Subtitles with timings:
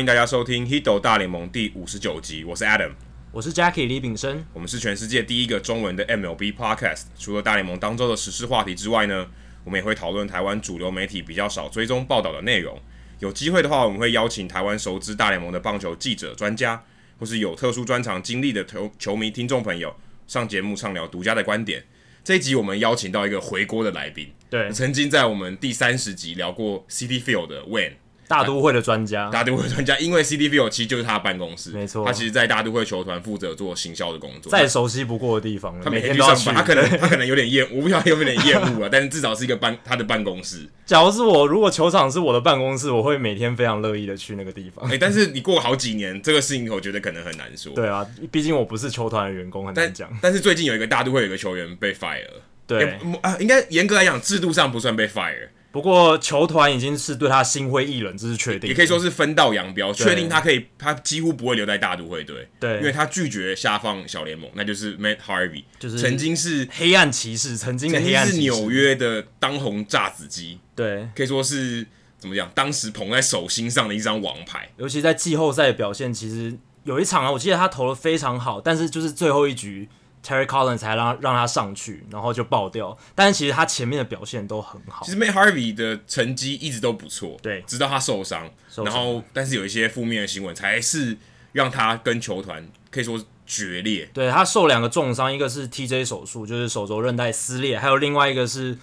[0.00, 2.92] 欢迎大家收听《Hito 大联盟》第五十九集，我是 Adam，
[3.30, 7.02] 我是 Jackie 李炳生，我们是全世界第一个中文的 MLB Podcast。
[7.18, 9.26] 除了大联盟当周的时事话题之外呢，
[9.62, 12.80] 我们也会讨论台湾主流媒体比较少追踪报道的内容。
[13.18, 16.82] 有机会的话，我们会邀请台湾熟知大联盟的棒球记者、专家，
[17.18, 19.94] 或是有特殊专长经历的球球迷听众朋友
[20.26, 21.84] 上节目畅聊独家的观点。
[22.24, 27.96] 这一集我们邀请到一个回锅的来宾，对，曾经在我们第三十集聊过 City Field 的 Wayne。
[28.30, 40.68] 大都会的专家，大都会专家，因为 Citi Field 其实就是他的办公室，没错，他其实，在大都会球团负责做行销的工作，再熟悉不过的地方，他每天都上班，他可能 他可能有点厌，我不晓得有没有点厌恶啊， 但是至少是一个办他的办公室。
[40.86, 44.88] 假如是我，如果球场是我的办公室，我会每天非常乐意的去那个地方。
[44.88, 47.72] 哎、欸，但是你过好几年，这个事情我觉得可能很难说。
[47.74, 50.08] 对啊，毕竟我不是球团的员工，很难讲。
[50.22, 55.48] 但是最近有一个大都会有一个球员被 fire 了，对啊，应该严格来讲，制度上不算被 fire。
[55.72, 71.86] 不过球团已经是对他心灰意冷，这是确定，也可以说是分道扬镳，确定他可以，他几乎不会留在大都会队，对，因为他拒绝下放小联盟，那就是 Matt Harvey，就是曾经是黑暗骑士，曾经的黑暗骑士，是纽约的当红炸子鸡，对，可以说是
[72.18, 79.88] 怎么讲，当时捧在手心上的一张王牌，尤其在季后赛的表现，其实有一场啊，我记得他投的非常好，但是就是最后一局。
[80.24, 82.96] Terry Collins 才让让他上去，然后就爆掉。
[83.14, 85.04] 但是其实他前面的表现都很好。
[85.04, 91.16] 其实 Matt Harvey 的成绩一直都不错，对，直到他受伤，受伤，然后但是有一些负面的新闻，才是
[91.52, 94.08] 让他跟球团可以说决裂。
[94.12, 98.76] 对，他受两个重伤，一个是 TJ 手术，就是手肘韧带撕裂，还有另外一个是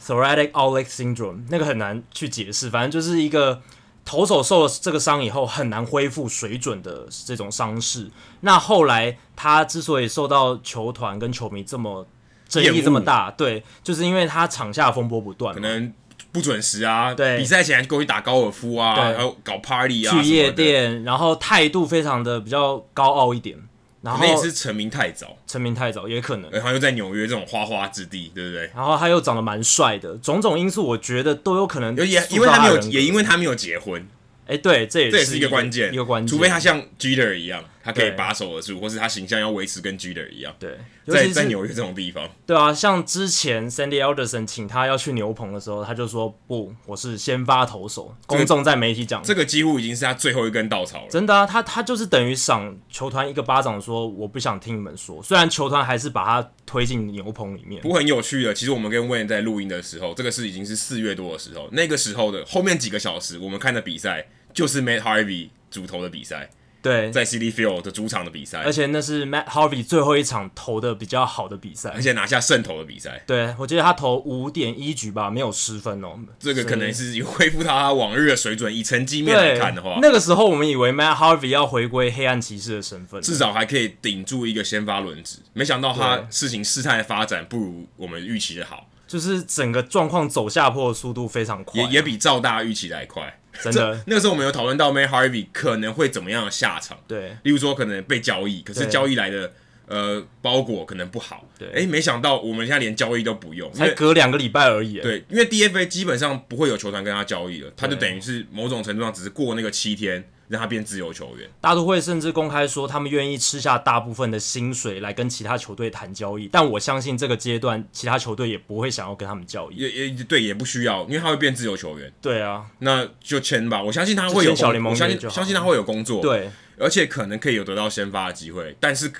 [0.00, 3.62] Thoracic Outlet Syndrome，那个很难去解释，反正就是一个。
[4.04, 8.10] 投手受了这个伤以后很难恢复水准的这种伤势。
[8.40, 12.06] 那后来他之所以受到球团跟球迷这么
[12.48, 15.92] 争议这么大，对，就是因为他场下风波不断，可能
[16.30, 23.58] 不准时啊，对，比赛前过去打高尔夫啊，还有搞 party 啊，去夜店，然后态度非常的比较高傲一点。
[24.04, 28.70] 然后也是成名太早，成名太早也可能，然后又在纽约这种花花之地，对不对？
[28.74, 31.96] 然后他又长得蛮帅的，种种因素我觉得都有可能。
[31.96, 34.06] 也因为他没有，也因为他没有结婚。
[34.46, 36.28] 哎，对，这也这也是一个关键，一个关键。
[36.28, 40.54] 除非他像 Jeter 一样，他可以把守得住，或是他形象要维持跟 Jeter 一样。
[40.58, 48.16] 对，在在纽约这种地方，对啊，像之前 Sandy Alderson 请他要去牛棚的时候，他就说不，我是先发投手。
[48.26, 51.08] 公众在媒体讲，这个几乎已经是他最后一根稻草了。
[51.10, 55.22] 真的啊，他他就是等于赏球团一个巴掌，说我不想听你们说。
[55.22, 57.82] 虽然球团还是把他推进牛棚里面。
[57.82, 64.26] 不过很有趣的，其实我们跟 Wayne 在录音的时候，这个是已经是四月多的时候，那个时候的后面几个小时，我们看的比赛。
[64.54, 66.48] 就是 Matt Harvey 主投的比赛，
[66.84, 73.22] 对，在 Citi Field 的主场的比赛，而且那是 Matt Harvey 最后一场投的比较好的比赛，而且拿下胜投的比赛。
[73.26, 76.18] 对，我记得他投五点一局吧，没有失分哦。
[76.38, 78.74] 这个可能是恢复他往日的水准。
[78.74, 85.38] 以成绩面来看的话，那个时候我们以为 Matt Harvey 要回归黑暗骑士的身份，至少还可以顶住一个先发轮值。
[85.54, 93.40] 没想到他事情事态的发展不如我们预期的好，就是整个状况走下坡的速度非常快，啊，也也比赵大预期的还快。
[93.62, 99.52] 真的，那个时候我们有讨论到 Matt Harvey 可能会怎么样的下场，对，例如说可能被交易，可是交易来的
[99.86, 110.24] 呃包裹可能不好，对，哎、欸，没想到我们现在连交易都不用，才隔两个礼拜而已，对，因为 DFA 基本上不会有球团跟他交易了，他就等于是某种程度上只是过那个七天。
[110.46, 111.48] 让他变自由球员。
[111.58, 116.50] 大都会甚至公开说，他们愿意吃下大部分的薪水来跟其他球队谈交易。
[116.52, 119.76] 但我相信这个阶段，其他球队也不会想要跟他们交易。
[119.76, 122.12] 也也对，也不需要，因为他会变自由球员。
[122.20, 123.82] 对啊，那就签吧。
[123.82, 126.20] 我相信他会有小联盟，我相信相信他会有工作。
[126.20, 129.10] 对，而且可能可以有得到先发的机会，但是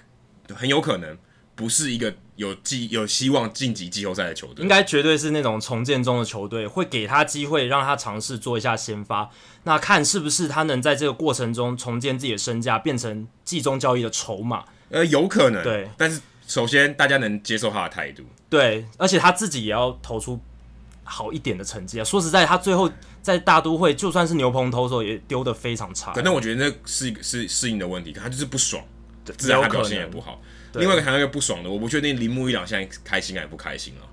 [0.53, 1.17] 很有可能。
[1.57, 9.31] 不是一个有季有希望晋级季后赛的球队，应该绝对是那种重建中的球队，会给他机会让他尝试做一下先发，
[9.63, 14.65] 那看是不是他能在这个过程中重建自己的身价，变成季中交易的筹码。
[14.91, 20.41] 呃，有可能，对，但是首先大家能接受他的态度，对，而且他自己也要投出
[21.05, 22.05] 好一点的成绩啊。
[22.05, 22.91] 说实在，他最后
[23.23, 28.85] 在大都会就算是牛棚投手也丢的非常差，可能我觉得那是一个是适应的问题，他就是不爽，
[29.33, 30.43] 自然他表现也不好。
[30.75, 34.05] 另外一个还有一个不爽的，我不确定铃木一朗现在开心还是不开心啊？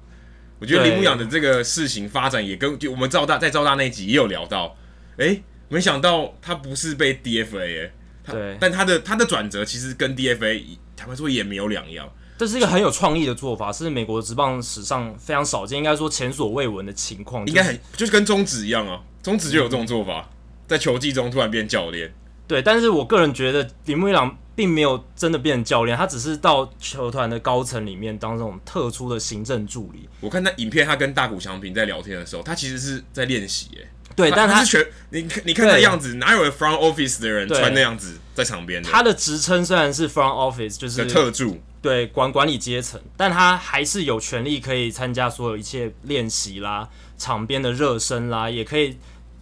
[0.59, 4.77] 我觉得铃木一朗的这个事情发展也跟就我们赵大在赵大那集也有聊到，
[5.17, 7.91] 哎、欸，没想到他不是被 DFA 哎，
[8.31, 10.63] 对，但他的他的转折其实跟 DFA
[10.95, 12.07] 坦白说也没有两样，
[12.37, 20.29] 这是一个很有创意的做法，是美国职棒史上非常少见，应该说前所未闻的情况，应该很就是跟中职一样啊，中职就有这种做法，
[20.67, 22.13] 在球季中突然变教练，
[22.51, 24.38] 对，但是我个人觉得铃木一朗。
[24.53, 30.07] 并没有真的变成教练，他只是到球团的高层里面当这种特殊的行政助理。
[30.19, 38.83] 我看那影片，他跟大谷翔平在聊天的时候，他其实是在练习，哎，对，但他是全你你看那样子，哪有 front office 的人穿那样子在场边？
[38.83, 46.88] 他的职称虽然是 front office，就是特助，对管管理阶层，但他还是有权利可以参加所有一切练习啦、
[47.18, 48.98] 场边的热身啦，也可以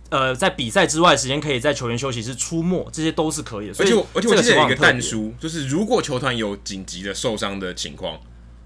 [0.10, 3.74] 呃在比赛之外时间可以在球员休息室出没，这些都是可以的。
[3.74, 8.20] 所以而且而且我记得有一个但书，就是如果球团有紧急的受伤的情况，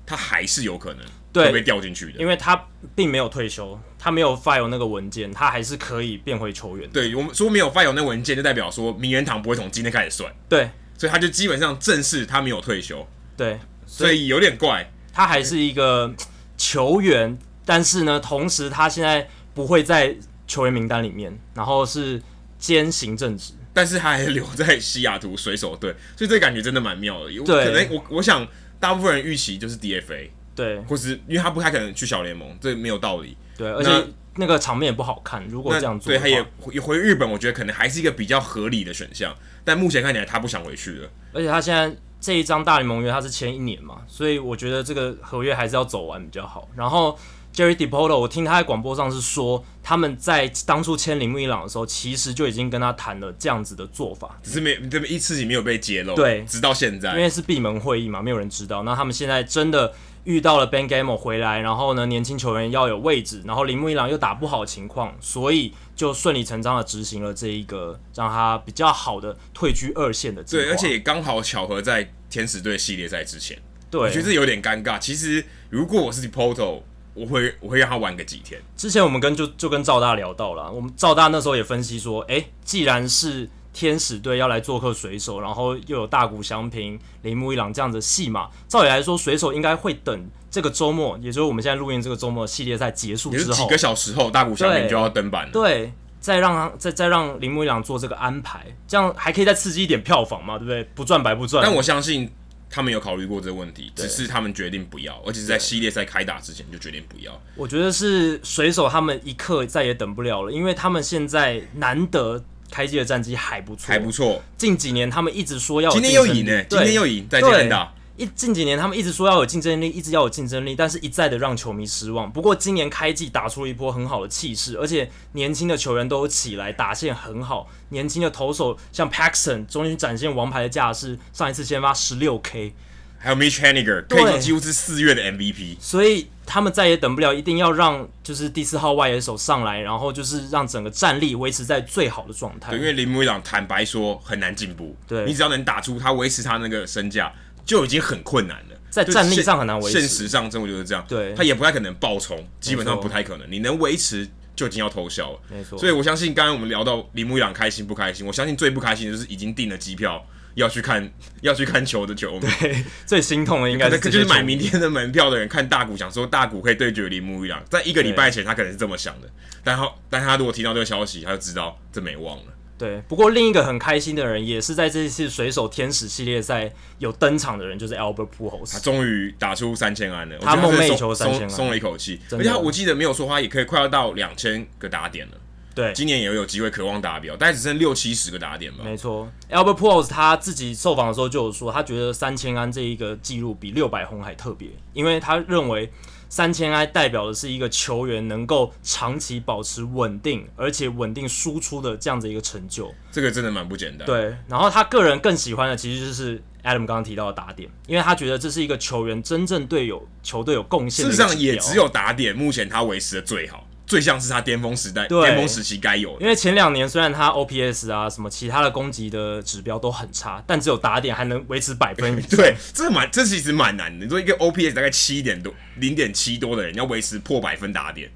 [0.06, 1.04] 他还是有可能。
[1.34, 6.88] 会被调进去的，因为他并没有退休，他没有 file 那个文件，他还是可以变回球员。
[6.92, 10.32] 对，我们说没有 file 那文件，就代表说名人堂不会从今天开始算。
[10.48, 13.08] 对，所以他就基本上正式他没有退休。
[13.36, 13.58] 对，
[13.88, 16.14] 所以，所以有点怪，他还是一个
[16.56, 17.36] 球员，
[17.66, 20.16] 但是呢，同时他现在不会在
[20.48, 22.22] 球员名单里面，然后是
[22.58, 27.32] 兼行政职，但是他还留在西雅图水手队，所以这感觉真的蛮妙的。
[27.44, 28.48] 对，可能我我想
[28.80, 30.30] 大部分人预期就是 DFA。
[30.56, 33.36] 对，或是因为他不太可能去小联盟，这没有道理。
[33.58, 33.90] 对，而且
[34.36, 35.44] 那个场面也不好看。
[35.48, 39.36] 如果这样做，对，他也回回日本，我觉得可能还是一个比较合理的选项。
[39.64, 41.10] 但目前看起来他不想回去了。
[41.34, 41.92] 而且他现在
[42.22, 46.70] 这一张大联盟约他是签一年嘛，所以我觉得这个合约还是要走完比较好。
[46.76, 47.18] 然后
[47.54, 56.16] Jerry DePoto，我听他在广播上是说，他们在当初签铃木一朗的时候，其实就已经跟他谈了这样子的做法，只是没这么一次性没有被揭露。
[56.16, 58.84] 对，直到现在，因为是闭门会议嘛，没有人知道。
[58.84, 59.94] 那他们现在真的。
[60.26, 70.64] 遇到了 Ben Gamel 回来，然后呢，年轻球员要有位置，然后铃木一朗又打不好情况，所以就顺理成章的执行了这一个让他比较好的退居二线的计划。
[70.64, 73.62] 对，而且也刚好巧合在天使队系列赛之前。
[73.92, 74.98] 对，我觉得这有点尴尬。
[74.98, 76.84] 其实如果我是 Dipoto，
[77.14, 78.62] 我会我会让他玩个几天。
[78.76, 95.52] 之前我们跟就就跟赵大聊到了，我们赵大那时候也分析说，诶，既然是天使队要来做客水手，然后又有大谷翔平、铃木一朗这样的戏码，照理来说，水手应该会等这个周末，也就是我们现在录音这个周末系列赛结束之后，几个小时后，大谷翔平就要登板了。
[95.52, 100.84] 对，再让他再再让铃木一朗做这个安排，这样还可以再刺激一点票房嘛，对不对？
[100.96, 101.64] 不赚白不赚。
[101.64, 102.32] 但我相信
[102.74, 107.40] 他们有考虑过这个问题，只是他们决定不要，而且是在系列赛开打之前就决定不要。
[107.56, 112.44] 我觉得是水手他们一刻再也等不了了，因为他们现在难得。
[112.72, 114.42] 开机的战绩还不错，还不错。
[114.58, 117.88] 近几年他们一直说要今天又赢呢，今天又赢，再见的。
[118.16, 122.32] 一近几年他们一直说要有竞争力，一直要有竞争力，但是一再的让球迷失望。
[122.32, 127.68] 不过今年开季打出了一波很好的气势，而且年轻的球员都有起来，打线很好。
[127.90, 132.74] 年轻的投手像 Paxton 终于展现王牌的架势，上一次先发十六 K。
[133.18, 142.72] 还有 Mitch Haniger，可以说几乎是四月的 MVP，所以他们再也等不了，一定要让就是第四号外野手上来，然后就是让整个战力维持在最好的状态。
[142.72, 147.34] 对，因为林木一朗坦白说很难进步，对，你只要能打出他维持他那个身价
[147.66, 150.00] 就已经很困难了，在战力上很难维持。
[150.00, 153.52] 现实上，真的就是这样，对，他也不太可能爆冲，基本上不太可能。
[153.52, 155.78] 你能维持就已经要偷笑了，没错。
[155.78, 160.26] 所以我相信，刚刚我们聊到铃木一朗开心不开心，我相信最不开心的就是已经订了机票。
[160.56, 161.12] 要去看
[161.42, 169.28] 要去看球的球迷，对， 最心痛的应该是就是买明天的门票的人看大谷，想说大谷可以对决铃木一朗，在一个礼拜前他可能是这么想的，
[169.64, 172.44] 但他但他如果听到这个消息，他就知道这没望了。
[172.78, 185.34] 对，不过另一个很开心的人，也是在这一次水手天使系列赛有登场的人，就是 Albert Pujols，他终于打出三千安了，他梦寐以求三千安，松了一口气，而且他我记得没有说他也可以快要到两千个打点了。
[185.76, 188.84] 对，今年也有机会渴望达标，大概只剩六七十个打点吧。
[188.84, 195.92] 没错，Albert Pujols 他自己受访的时候就有说，他觉得三千安这一个记录比六百轰还特别，因为他认为
[196.34, 202.92] 三千安代表的是一个球员能够长期保持稳定，而且稳定输出的这样子一个成就。
[203.12, 204.04] 这个真的蛮不简单。
[204.08, 211.06] 对，然后他个人更喜欢的其实就是 Adam 刚刚提到的打点，因为他觉得这是一个球员真正对有球队有贡献。
[211.06, 213.68] 事实上，也只有打点目前他维持的最好。
[213.94, 216.22] 最像是他巅峰时代、巅峰时期该有的。
[216.22, 222.20] 因为前两年虽然他 OPS 啊什么其他的攻击的指标都很差，但只有打点还能维持百分。
[222.26, 224.04] 对，这蛮这其实蛮难的。
[224.04, 228.10] 你说一个 OPS 大概七点多、零点七多的人要维持破百分打点，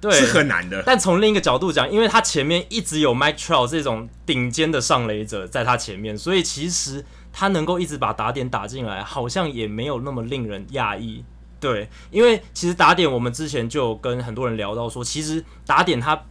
[0.00, 0.80] 对，是很难的。
[0.86, 11.24] 但从另一个角度讲，因为他前面一直有 Mike Trout 这种顶尖的上垒者在他前面，所以其实他能够一直把打点打进来，好像也没有那么令人讶异。
[11.64, 16.22] 对，因为其实打点，我们之前就跟很多人聊到说，其实打点它。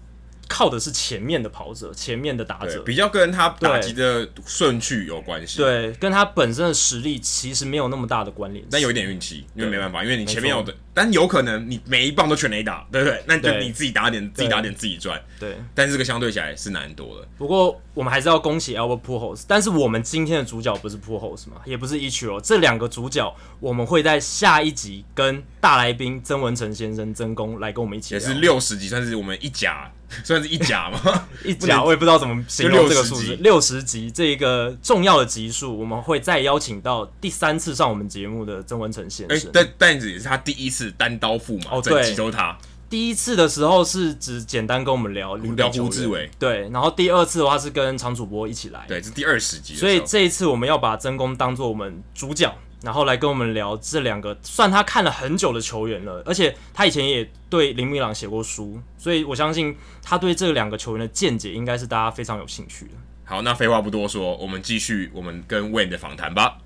[0.47, 5.57] 靠的是前面的跑者，前面的打者，比较跟他打击的顺序有关系。
[5.57, 13.23] 对，跟他本身的实力其实没有那么大的关联，但有一点运气，因为没办法，因为你前面有的，但有可能你每一棒都全垒打，对不对？
[13.25, 15.19] 那就你自己打点，自己打点自己赚。
[15.39, 17.27] 对，但是这个相对起来是难多了。
[17.37, 29.91] 不过我们还是要恭喜 Albert Pujols，但是我们今天的主角不是 Pujols 嘛，也不是 Ichiro，这两个主角我们会在下一集跟大来宾曾文成先生曾公来跟我们一起，也是六十集，算是我们一甲。
[30.23, 31.27] 算是一甲吗？
[31.43, 33.35] 一甲，我也不知道怎么形容这个数字。
[33.37, 39.37] 六十集这一个重要的集数，我们会再邀请到第三次上我们节目的曾文成先生。
[39.37, 42.57] 哎、欸，但但是也是他第一次单刀赴马，哦，对，整集都是他。
[42.89, 49.73] 第一次的时候是只简单跟我们聊聊胡志伟，对，然后第二次的话是跟常主播一起来，对，是第二十集。
[49.73, 52.53] 所以这一次我们要把曾公当做我们主讲。
[52.83, 62.91] 然后来跟我们聊这两个算他看了很久的球员了，而且他以前也对林明朗写过书，所以我相信他对这两个球员的见解应该是大家非常有兴趣的。
[63.23, 66.57] 好，那废话不多说，我们继续我们跟 Wayne 的访谈吧。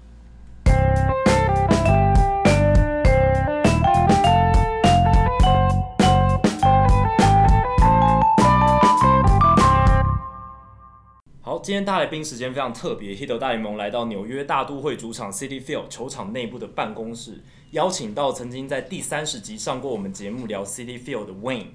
[11.64, 21.68] 今天大来宾时间非常特别，Hito 大联盟来到纽约大都会主场 Citi Field 球场内部的办公室，邀请到曾经在第三十集上过我们节目聊 Citi Field 的 Wayne。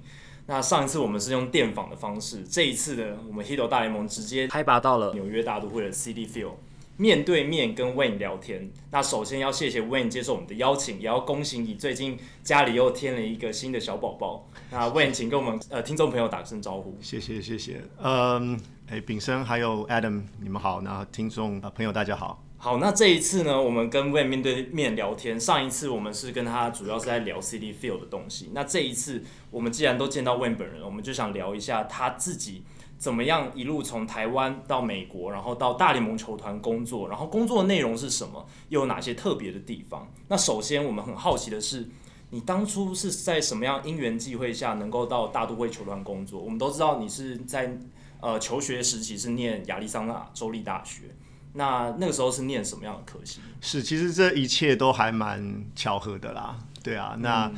[0.47, 6.55] 那上一次我们是用电访的方式，这一次呢，我们 Hito 大联盟直接开拔到了纽约大都会的 Citi Field。
[6.99, 14.47] 面对面跟 Wayne 聊天，那首先要谢谢 Wayne 接受我们的邀请，也要恭喜你最近家里又添了一个新的小宝宝。
[14.71, 16.95] 那 Wayne，请跟我们呃听众朋友打声招呼。
[17.01, 18.61] 谢谢谢谢，嗯，
[18.93, 22.45] 哎，炳生还有 Adam，你们好，那听众啊朋友大家好。
[22.59, 32.65] 好，那这一次呢，我们跟 Wayne 面对面聊天，上一次我们是跟他主要是在聊 City Field 的东西，那这一次我们既然都见到 Wayne 本人，我们就想聊一下他自己。
[32.99, 40.07] 怎么样一路从台湾到美国，然后到大联盟球团工作，然后工作内容是什么，又有哪些特别的地方？
[40.29, 41.89] 那首先我们很好奇的是，
[42.29, 46.39] 你当初是在什么样因缘际会下能够到大都会球团工作？
[46.39, 47.75] 我们都知道你是在
[48.23, 51.15] 呃求学时期是念亚利桑那州立大学，
[51.53, 53.41] 那那个时候是念什么样的科系？
[53.61, 56.59] 是，其实这一切都还蛮巧合的啦。
[56.83, 57.47] 对啊，那。
[57.49, 57.55] 嗯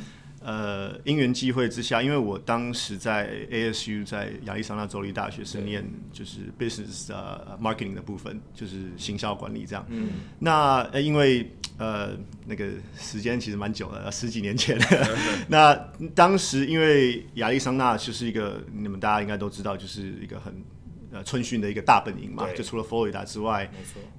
[0.47, 9.83] 呃，因缘际会之下，因为我当时在 ASU，在亚利桑那州立大学是念就是 business 呃 marketing 的部分，就是行销管理这样。
[9.89, 10.09] 嗯。
[10.37, 12.11] 那呃，因为呃
[12.45, 14.77] 那个时间其实蛮久了，十几年前。
[15.49, 15.73] 那
[16.13, 20.63] 当时因为亚利桑那就是一个你们大家应该都知道，就是一个很
[21.11, 23.69] 呃春训的一个大本营嘛，就除了佛罗里达之外，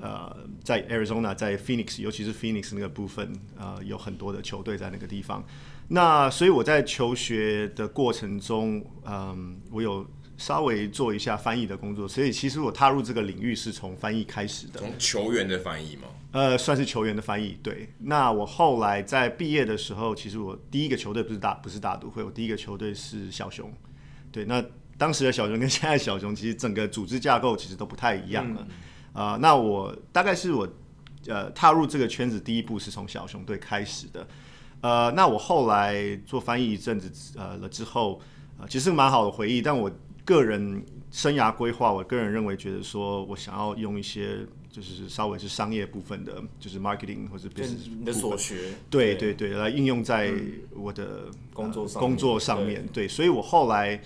[0.01, 5.45] 呃，在 Arizona，在 Phoenix，尤其是 Phoenix 那个部分，呃，有很多的球队在那个地方。
[5.89, 10.05] 那所以我在求学的过程中，嗯，我有
[10.37, 14.81] 稍微做一下翻译的工作，所以其实我踏入这个领域是从翻译开始的。
[14.81, 16.09] 从球员的翻译吗？
[16.33, 17.59] 呃，算是球员的翻译。
[17.63, 17.89] 对。
[18.01, 23.73] 那我后来在毕业的时候，其实我第一个球队不是大不是大都会，我第一个球队是小熊。
[24.31, 24.45] 对。
[24.45, 24.63] 那
[24.99, 28.61] 当时的小熊跟现在小熊，其实整个组织架构其实都不太一样了。
[28.61, 30.69] 啊、嗯呃，那我大概是我
[31.27, 34.27] 呃踏入这个圈子第一步是从小熊队开始的。
[34.83, 38.21] 呃，那我后来做翻译一阵子呃了之后，
[38.59, 39.63] 呃，其实蛮好的回忆。
[39.63, 39.91] 但我
[40.27, 50.35] 个人生涯规划，我个人认为觉得说我想要用一些就是稍微是商业部分的，就是 marketing 或者 business 你的所学，对对对，来应用在
[50.75, 52.87] 我的工作上工作上面。
[52.89, 53.99] 对，所以我后来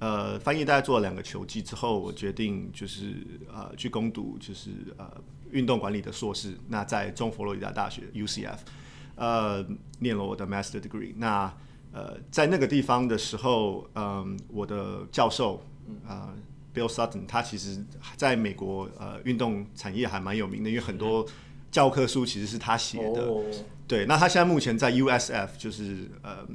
[0.00, 3.14] 呃翻译大概做了两个球季之后，我决定就是
[3.52, 5.08] 呃去攻读就是呃
[5.52, 8.58] 运动管理的硕士，那在中佛罗里达大学 UCF。
[9.16, 9.66] 呃，
[10.00, 11.14] 念了我的 master degree。
[11.16, 11.50] 那
[11.96, 15.64] 呃，在那个地方的时候，嗯、呃，我的教授
[16.06, 16.34] 呃
[16.74, 17.82] Bill Sutton，他其实
[18.16, 21.26] 在美国呃运动产业还蛮有名的，因为很多
[21.70, 23.24] 教科书其实是他写的。
[23.24, 23.46] Oh.
[23.88, 26.46] 对，那他现在目前在 USF，就是呃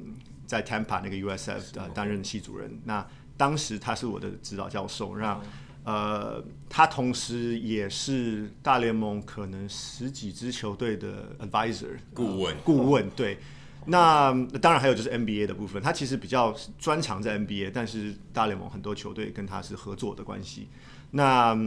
[0.45, 2.79] 在 Tampa 那个 USF 呃担任系主任。
[2.83, 3.03] 那
[3.35, 5.37] 当时他是我的指导教授，让。
[5.37, 5.45] Oh.
[5.83, 13.39] 呃，他同时也是大联盟可能十几支球队的 advisor 顾问，呃、顾问对。
[13.85, 20.67] 那当然还有就是 NBA 的部分，他其实比较专长在 NBA，但是大联盟很多球队跟他是合作的关系。
[21.11, 21.57] 那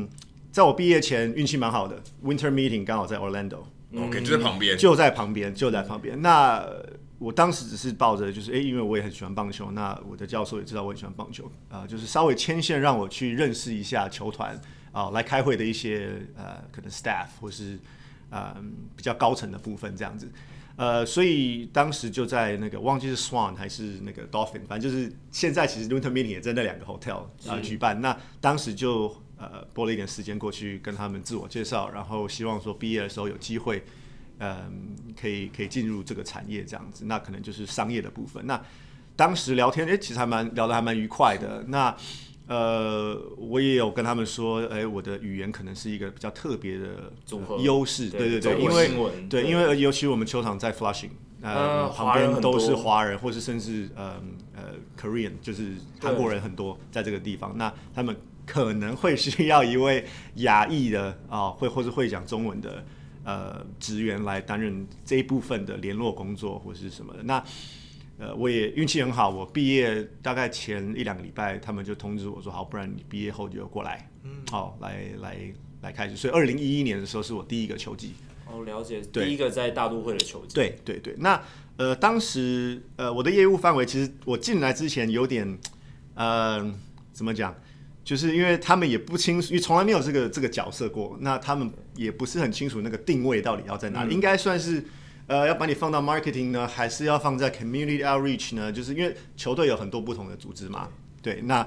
[0.53, 6.23] 在我毕业前运气蛮好的，Winter Meeting 刚好在 Orlando，OK，就在旁边，就在旁边，就在旁边。
[6.23, 6.65] 那
[7.19, 14.55] 我当时只是抱着，就是诶，因为我也很喜欢棒球，那我的教授也知道我很喜欢棒球，啊、呃，就是稍微牵线让我去认识一下球团
[14.93, 17.79] 啊、呃，来开会的一些呃，可能 staff 或是
[18.31, 18.55] 呃
[18.97, 20.31] 比较高层的部分这样子，
[20.77, 33.85] 呃，所以当时就在那个忘记是 Swan 还是那个 Dolphin，反正就是现在其实 Winter Meeting 也在那两个 hotel 啊、呃、举办，那当时就呃拨了一点时间过去跟他们自我介绍，然后希望说毕业的时候有机会。
[34.41, 38.45] 嗯，可以可以进入这个产业这样子，那可能就是商业的部分。
[38.45, 38.61] 那
[39.15, 41.65] 当时聊天，诶、欸，其实还蛮聊得还蛮愉快的。
[41.69, 41.97] 那
[42.47, 47.11] 呃，我也有跟他们说，哎，我的语言可能是一个比较特别的
[47.63, 48.91] 优势，对对对，因为
[49.31, 51.09] 对，因为尤其我们球场在 Flushing，
[51.41, 54.21] 呃，旁边都是华人，或是甚至呃
[54.55, 54.63] 呃
[55.01, 55.73] Korean，就是
[56.03, 60.05] 韩国人很多在这个地方，那他们可能会需要一位
[60.37, 62.85] 亚裔的啊，会或是会讲中文的
[63.25, 67.43] 呃职员来担任这一部分的联络工作或是什么的，那。
[68.25, 75.37] 呃，我也运气很好，我毕业大概前一两个礼拜，他们就通知我说，好，不然你毕业后就过来，嗯，好，来来
[75.83, 76.17] 来开始。
[76.17, 78.15] 所以二零一一年的时候是我第一个球季。
[78.51, 80.55] 哦，了解，第一个在大都会的球季。
[80.55, 81.39] 对对对，那
[81.77, 85.59] 呃，当时呃，我的业务范围其实我进来之前有点，
[86.15, 86.75] 呃，
[87.13, 87.55] 怎么讲？
[88.05, 94.83] 就是因为他们也不清楚，因为从来没有这个这个角色过，那他们也不是很清楚那个定位到底要在哪里，嗯、应该算是。
[95.27, 98.71] 呃，要把你放到 marketing 呢，还是要放在 community outreach 呢？
[98.71, 100.89] 就是因为球队有很多不同的组织嘛。
[101.23, 101.67] 对，那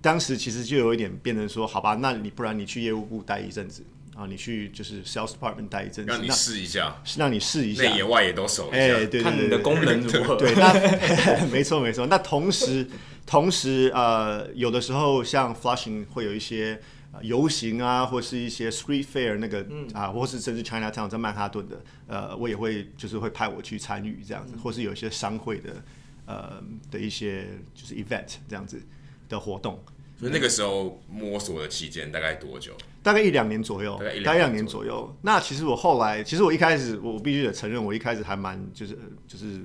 [0.00, 3.84] 当时其实就有一点变成说，好吧，那你不然你去业务部待一阵子
[4.16, 10.36] 啊，你去就是 sales department 待一阵子，让你试一下，是让你试一下，内野外也都熟一下，欸、对，看你的功能如何。
[10.36, 12.06] 对，那 没错没错。
[12.06, 12.88] 那同时
[13.26, 16.80] 同时呃，有的时候像 Flushing 会有一些。
[17.22, 25.70] 游行啊，或是一些 street fair 那个、嗯、啊，或是甚至 Chinatown 在曼哈顿的，呃，我也会就是会派我去参与这样子，嗯、或是有一些商会的
[26.26, 28.82] 呃的一些就是 event 这样子
[29.28, 29.82] 的活动。
[30.18, 32.72] 所以那个时候摸索的期间大概多久？
[33.02, 35.16] 大概一两年左右，大概一两年左右。
[35.22, 39.60] 那其实我后来，其实我一开始我必须得承认，我一开始还蛮就是就是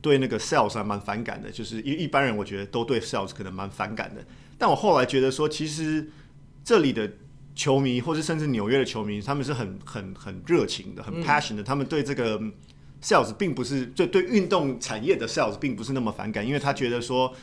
[0.00, 4.24] 对那个 sales 还蛮反感的，就是一一般人我觉得都对 sales 可能蛮反感的，
[4.56, 6.10] 但我后来觉得说其实。
[6.64, 7.10] 这里的
[7.54, 11.62] 球迷，或是甚至纽约的球迷，他们是很很很热情的，很 passion 的。
[11.62, 12.40] 他们对这个
[13.02, 17.34] sales 并不是，就对运动产业的 sales 并不是那么反感，因为他觉得说，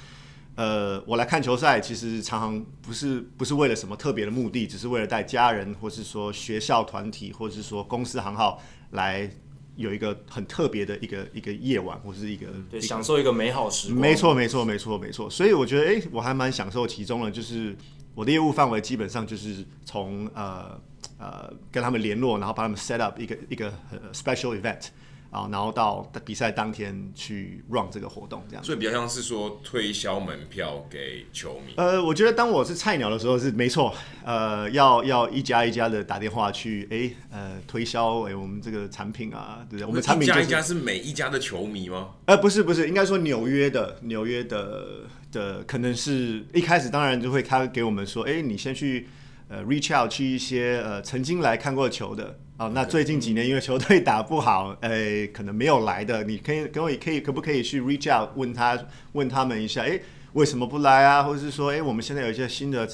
[0.55, 8.59] 呃，我来看球赛，其实常常不是不是为了什么特别的目的，只是为了带家人，或是说学校团体，或是说公司行号
[8.91, 9.29] 来
[9.75, 13.99] 有一个很特别的一个一个夜晚，或是一个对享受一个美好时光。
[13.99, 15.29] 没错，没错，没错，没错。
[15.29, 17.75] 所以我觉得，哎，我还蛮享受其中的，就是。
[18.15, 20.79] 我的业务范围基本上就是从呃
[21.17, 23.71] 呃跟他们联络，然后帮他们 set up 一个一个
[24.11, 24.87] special event
[25.31, 28.63] 啊，然后到比赛当天去 run 这个活动，这样。
[28.63, 31.73] 所以比较像是说推销门票给球迷。
[31.77, 33.93] 呃，我觉得当我是菜鸟的时候是没错，
[34.25, 39.85] 呃，要要一家一家的打电话去，哎，呃，推销哎我们这个产品啊，对不对？
[39.85, 42.09] 我们产品、就是、一家一家是每一家的球迷吗？
[42.25, 45.03] 呃，不是不是，应该说纽约的纽约的。
[45.31, 49.07] 的可能是一开始当然就会他给我们说，哎，你先去
[49.47, 58.77] 呃 reach out 去一些呃曾经来看过球的啊，那最近几年因为球队打不好，哎，可能没有来的，你可以跟我可以可不可以去 reach out 问他
[59.13, 59.99] 问他们一下，哎，
[60.33, 61.23] 为什么不来啊？
[61.23, 62.87] 或者是说，哎，我们现在有一些新的。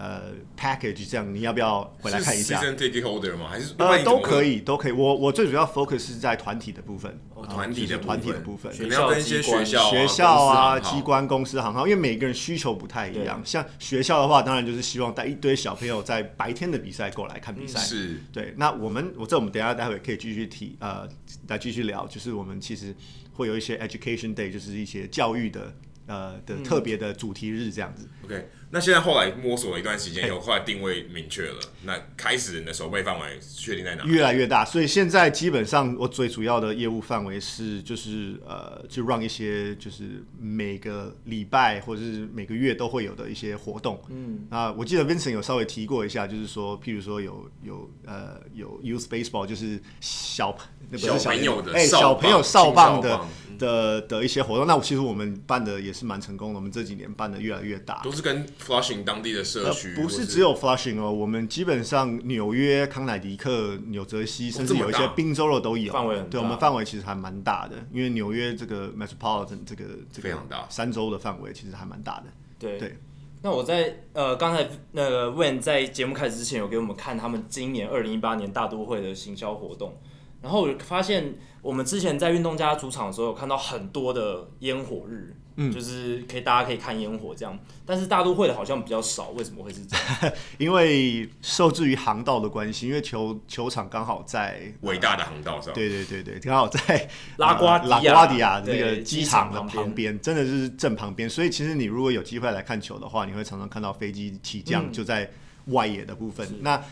[0.00, 2.58] 呃，package 这样，你要不要回来看一下？
[2.58, 3.48] 是 season ticket holder 吗？
[3.50, 4.92] 还是呃，都可以，都可以。
[4.92, 13.42] 我我最主要 focus 是在团体的部分，团体的团体的部分，你要跟一些学校、学校啊、机关、公司行号，因为每个人需求不太一样。
[13.44, 17.78] 像学校的话，当然就是希望带一堆小朋友在白天的比赛过来看比赛。
[17.80, 18.54] 是，对。
[18.56, 21.06] 那我们，我这我们等下待会可以继续提，呃，
[21.48, 22.96] 来继续聊，就是我们其实
[23.34, 25.74] 会有一些 education day，就是一些教育的。
[26.06, 28.08] 呃的特别的主题日这样子。
[28.24, 34.04] OK，那现在后来摸索了一段时间以后，后来定位明确了，那开始你的守备范围确定在哪？
[34.04, 44.00] 越来越大，所以现在基本上我最主要的业务范围是就是呃，就让一些就是每个礼拜或者是每个月都会有的一些活动。
[44.08, 50.56] 嗯，啊，我记得 Vincent 有稍微提过一下，就是说，譬如说有有呃有 Youth Baseball，就是小
[50.90, 53.20] 那不是小朋友的哎小朋友少棒的。
[53.58, 56.54] 的的一些活动，那其实我们办的也是蛮成功的。
[56.54, 61.10] 我们这几年办的越来越大，都是跟 Flushing 当地的社区，呃，不是只有 Flushing 哦。
[61.10, 65.92] 我们基本上纽约、康乃狄克、纽泽西，甚至有一些宾州的都有。
[65.92, 66.30] 范围很大。
[66.30, 72.26] 对，我们范围其实还蛮大的，因为纽约这个 Metropolitan 这个这个非常大，三州的范围其实还蛮大的。
[72.58, 72.96] 对对。
[73.42, 79.98] 那我在呃刚才那个 Wayne 在节目开始之前有给我们看他们今年二零一八年大都会的行销活动。
[80.42, 87.58] 然后我发现，我们之前在运动家主场的时候，有看到很多的烟火日，嗯，就是可以大家可以看烟火这样。
[87.84, 90.32] 但是大都会的好像比较少，为什么会是这样？
[90.56, 101.28] 因为受制于航道的关系，因为球球场刚好在伟大的航道上，对对对对，刚好在拉瓜、拉瓜迪亚那个机场的旁边，真的是正旁边。
[101.28, 105.30] 所以其实你如果有机会来看球的话，你会常常看到飞机起降就在
[105.66, 106.46] 外野的部分。
[106.48, 106.82] 嗯、那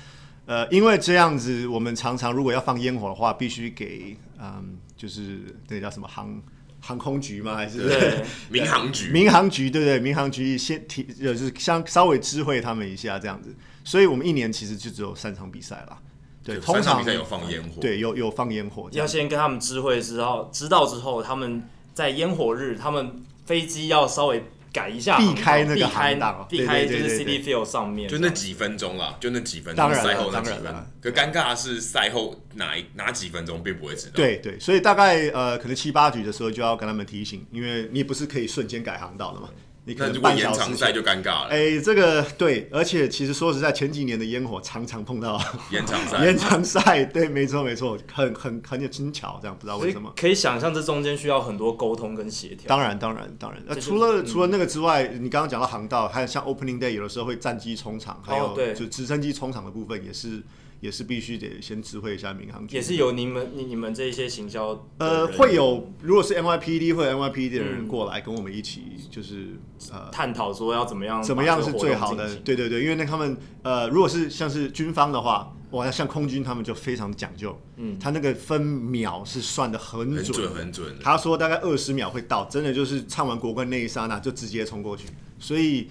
[0.47, 6.41] 呃，因为这样子，我们常常如果要放烟火的话，必须给嗯，就是那个叫什么航
[6.81, 7.57] 航空局吗？
[7.57, 9.11] 还是 民航局？
[9.11, 9.99] 民航局对不对？
[9.99, 15.99] 民航局先提就是相稍微知会他们一下这样子，所以我们一年其实就只有三场比赛啦。
[16.45, 18.89] 对，通常比赛有放烟火，对，有有放烟火。
[18.93, 21.63] 要先跟他们知会之后，知道之后，他们
[21.93, 29.77] 在烟火日，他们飞机要稍微改一下，避开那个航道，避开就是 Citi Field 上面，就那几分钟啦，就那几分钟。
[29.77, 30.91] 当然，赛后那几分当然。
[31.01, 34.13] 可尴尬的是赛后哪哪几分钟并不会知道。
[34.15, 39.49] 对对，所以大概呃，可能七八局的时候就要跟他们提醒，因为你不是可以瞬间改航道的嘛。
[39.89, 41.49] 你可能半小时赛就尴尬了。
[41.49, 46.21] 哎，这个对，而且其实说实在，前几年的烟火常常碰到延长赛。
[46.27, 50.13] 延长赛，对，没错没错，很很很有精巧，这样不知道为什么。
[50.15, 52.69] 可以想象这中间需要很多沟通跟协调。
[52.69, 60.43] 当然当然当然，那除了除了那个之外，你刚刚讲到航道，还有像 Opening Day 有的时候会战机冲场，还有就直升机冲场的部分也是。
[60.81, 69.59] 也是必须得先知会一下民航局，也是由你们、你你们这一些行销，呃，会有如果是 NYPD 或者 NYPD 的人过来跟我们一起，就是、嗯、
[69.93, 72.33] 呃探讨说要怎么样，怎么样是最好的？
[72.37, 80.97] 对对对，因为那他们呃，如果是像是军方的话，哇，像空军他们就非常讲究，嗯，他那个分秒是算的很准，很准，很准。
[81.03, 85.09] 他说大概二十秒会到，真的就是唱完国歌那一刹那就直接冲过去，
[85.41, 85.89] 所以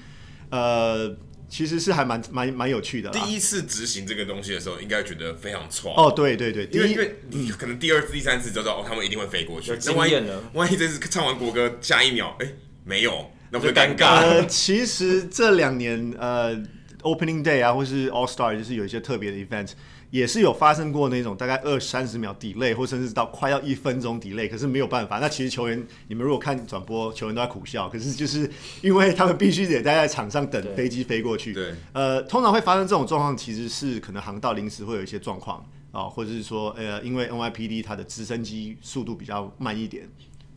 [0.50, 1.14] 呃。
[1.50, 3.10] 其实是还蛮蛮蛮有趣的。
[3.12, 5.94] 第一次执行这个东西的时候，应该觉得非常错。
[5.96, 9.78] 哦，对对对，因为因为你可能第二次、第三次就知道，哦，他们一定会飞过去。
[9.86, 10.14] 那万一
[10.54, 12.48] 万一这次唱完国歌，下一秒，哎，
[12.84, 14.18] 没有，那不就尴尬？
[14.18, 16.56] 呃，其实这两年，呃
[17.02, 19.72] ，Opening Day 啊，或是 All Star，就是有一些特别的 event。
[20.10, 25.20] 也是有发生过那种大概二三十秒 delay，或甚至到快要一分钟 delay，可是没有办法。
[25.20, 27.90] 那其实球员，你们如果看转播，球员都在苦笑。
[27.90, 28.50] 可是就是
[28.82, 31.54] 因为他们必须得待在场上等飞机飞过去。
[31.54, 31.74] 对。
[31.92, 40.10] 呃，通常会发生这种状况，其实是可能航道临时会有一些状况啊，或者是说，呃，因为 NYPD 它的直升机速度比较慢一点，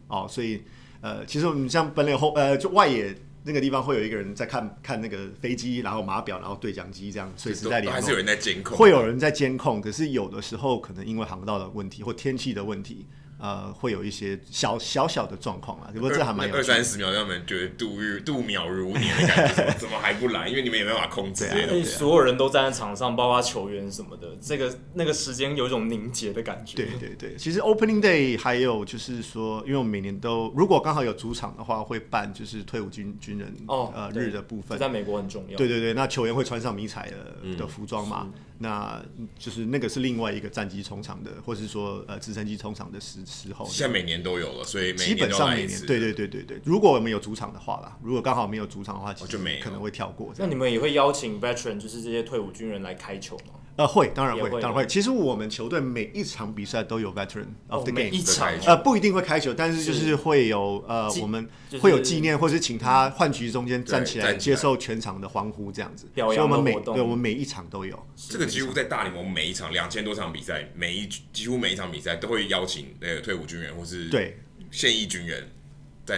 [0.06, 0.62] 哦，所以
[1.00, 3.16] 呃，其实我们像本垒后，呃，就外野。
[3.42, 7.92] 那个地方会有一个人在看看那个飞机，然后码表，然后对讲机这样随时在联络。
[7.92, 8.76] 还是有人在监控。
[8.76, 13.07] 会有人在监控，可是有的时候可能因为航道的问题或天气的问题。
[13.40, 20.46] 呃，会有一些小小小的状况啊，不过这还蛮有二三十秒，让我们觉得度日度秒如年的感觉，怎么还不来？
[20.46, 21.48] 因为你们也没办法控制。
[21.48, 26.76] 对，所有人都站在场上，包括球员什么的，这个那个时间有一种凝结的感觉。
[26.76, 35.57] 对对对，其实 Opening Day 还有就是说，因为我们每年都如果刚好有主场的话，会办就是退伍军军人哦呃日的部分，在美国很重要。
[35.57, 38.29] 对对对，那球员会穿上迷彩的的服装嘛？
[38.62, 39.03] 那
[39.38, 43.66] 就是那个是另外一个战机冲场的，或是说呃直升机冲场的时时候。
[43.66, 46.61] 现在每年都有了，所以基本上每年对对对对对。
[46.62, 50.31] 如果我们有主场的话啦，如果刚好没有主场的话，其实可能会跳过。
[50.37, 53.55] 那你们也会邀请 veteran，就是这些退伍军人来开球吗？
[53.80, 54.86] 呃，会，当然会，当然会。
[54.86, 61.48] 其实我们球队每一场比赛都有 veteran of the game，一场呃不一定会开球，但是就是会有呃我们
[61.80, 66.06] 会有纪念，或是请他换局中间站起来接受全场的欢呼这样子。
[66.14, 67.98] 所以我们每对我们每一场都有。
[68.28, 74.38] 这个几乎在大联盟每一场两千多场比赛，每一几乎每一场比赛都会邀请那个退伍军人或是对
[74.70, 75.50] 现役军人。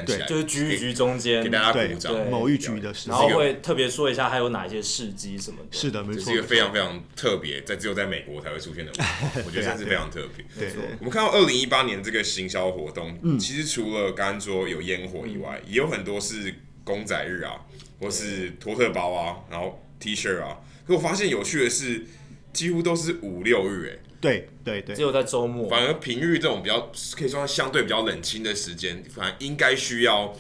[0.01, 5.67] 对，就是局与局中间给大家鼓掌，某一局的时候，然后会特别说一下还有哪些事迹什么的。
[5.71, 8.93] 是的，没错，这是一个非常非常特别，在只有在美国才会出现的，
[9.45, 10.45] 我觉得这是非常特别。
[10.59, 17.61] 对，我们看到二零一八年这个行销活动，其实除了刚刚说有烟火以外，也有很多是公仔日啊，
[18.01, 20.59] 或是托特包啊，然后 T 恤啊。
[20.87, 22.05] 可我发现有趣的是，
[22.53, 24.12] 几乎都是五六日，哎。
[24.23, 30.33] 对对对，只有在周末，反而平日这种比较可以说相对比较冷清的时间，反而应该需要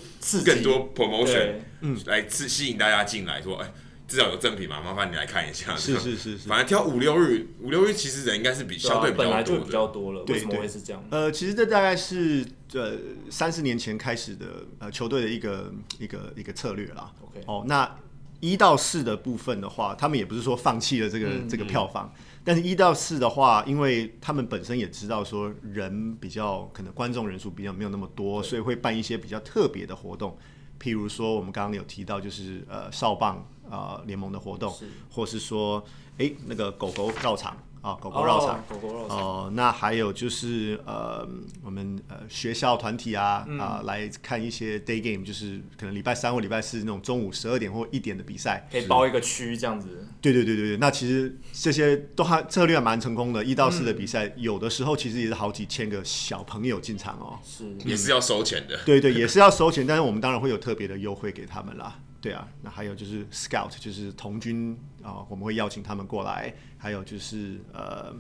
[0.46, 3.72] 更多 promotion，嗯，来吸吸引大家进来，说，哎，
[4.06, 5.76] 至少有赠品嘛，麻烦你来看一下。
[5.76, 6.48] 是是是是。
[6.48, 9.30] 反而挑五六日，五六日其实人应该是比相对比较多的。
[9.30, 11.04] 本来就比较多了，为什么会是这样？
[11.10, 12.96] 呃，其实这大概是呃
[13.30, 14.46] 三十年前开始的
[14.78, 17.10] 呃球队的一个一个一个策略啦。
[17.20, 17.98] OK，哦，那
[18.38, 22.14] 一到四的部分的话，他们也不是说放弃了这个这个票房。
[22.44, 30.36] 但是，一到四的话，因为他们本身也知道说人比较可能观众人数比较没有那么多，所以会办一些比较特别的活动，
[30.80, 34.74] 譬如说我们刚刚有提到就是呃少棒啊联盟的活动，
[35.10, 35.84] 或是说
[36.18, 37.56] 诶那个狗狗到场。
[37.82, 39.18] 啊，狗狗绕场，狗狗绕场。
[39.18, 41.28] 哦，那还有就是呃，
[41.64, 50.06] 我们呃学校团体啊啊来看一些 day game，就是可能礼拜三或礼拜四那种中午十二点或一点的比赛，可以包一个区这样子。
[50.20, 53.44] 对对对对对，那其实这些都还策略还蛮成功的。
[53.44, 58.78] 一到四的比赛，有的时候其实也是好几千个小朋友进场哦，是也是要收钱的。
[58.86, 61.98] 对对，也是要收钱， 但是我们当然会有特别的优惠给他们啦。
[62.20, 66.54] 对啊，那还有就是 Scout，就是童军啊，我们会邀请他们过来。
[66.78, 68.14] 还有就是呃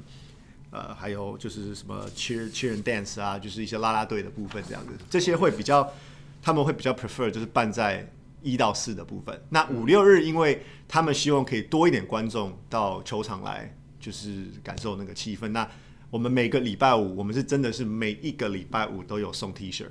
[0.70, 5.92] 呃，还有就是什么 cheer cheer and dance 啊，就是一些啦啦队的部分这样子，这些会比较
[6.40, 8.08] 他们会比较 prefer 就是办在
[8.42, 9.40] 一到四的部分。
[9.50, 15.48] 那五六日，因为他们希望可以多一点观众到球场来，就是感受那个气氛。
[15.48, 15.68] 那
[16.10, 19.86] 我们每个礼拜五，我们是真的是每一个礼拜五都有送 T 恤。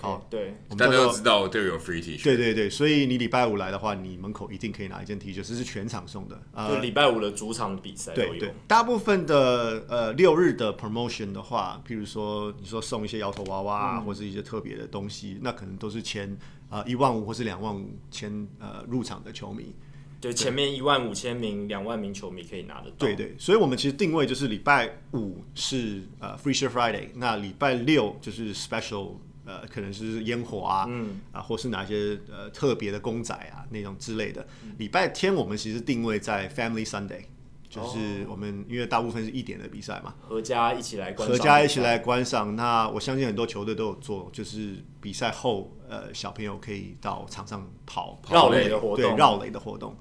[0.00, 2.24] 好，对，大家都知道队有 free T 恤。
[2.24, 6.40] 对对对，所以你礼拜五来的话，你门口一定可以拿一件 T 恤，这是全场送的。
[6.52, 16.36] 呃，礼拜五的主场比赛对对，大部分的呃六日的 promotion 的话，譬如说你说送一些摇头娃娃、嗯、或是一些特别的东西，那可能都是签
[16.70, 19.74] 呃一万五或是两万五签呃入场的球迷。
[20.18, 22.96] 就前面一万五千名、两万名球迷可以拿得到。
[22.98, 29.12] 对对，所以我们其实定位就是礼拜五是呃 Free Shirt Friday，那礼拜六就是 Special。
[29.46, 34.46] 呃，可能是烟火啊，嗯、啊，或是哪些呃特别的公仔啊那种之类的。
[34.78, 37.22] 礼、嗯、拜天我们其实定位在 Family Sunday，
[37.68, 42.56] 就是我们因为大部分是一点的比赛嘛，合家一起来观赏，合家一起来观赏。
[42.56, 49.96] 那我相信很多球队都有做，就是比赛后，呃，小朋友可以到场上跑绕垒的活动，对，绕垒的活动。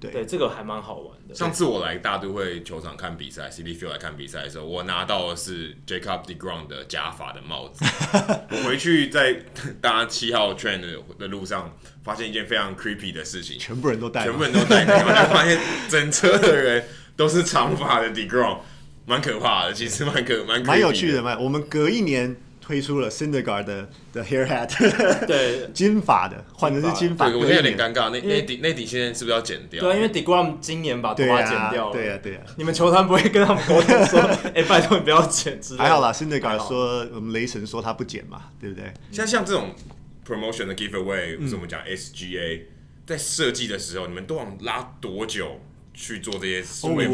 [0.00, 1.34] 对，对，这个还蛮好玩的。
[1.34, 7.84] 上次我来大都会球场看比赛，City Field 来看比赛的时候，我拿到的是 Jacob deGrom 的假发的帽子。
[8.50, 9.36] 我回去在
[9.80, 10.80] 搭七号 train
[11.18, 18.60] 的路上，发现一件非常 creepy 的事情，全部人都戴，全部人都戴，然后就发现整车的人都是长发的 deGrom，
[19.04, 21.36] 蛮可怕的，其实蛮可蛮蛮有趣的嘛。
[21.38, 22.36] 我们隔一年。
[22.60, 27.26] 推出了 Syndergaard 的的 hair hat，对， 金发的，换成是金发。
[27.26, 29.80] 我觉得有点尴尬，那那底那底现在是不是要剪掉？
[29.82, 31.92] 对，因为 deGrom 今年把头发剪掉了。
[31.92, 32.40] 对呀，对呀。
[32.56, 34.20] 你们球团不会跟他们沟通说，
[34.54, 35.58] 哎，拜托你不要剪？
[35.78, 38.92] 还好啦，Syndergaard 说，我们雷神说他不剪嘛，对不对？
[39.10, 39.74] 像像这种
[40.26, 42.62] promotion 的 giveaway，不是我们讲 SGA，
[43.06, 45.60] 在设计的时候，你们都往拉多久
[45.92, 46.86] 去做这些？
[46.86, 47.12] 我们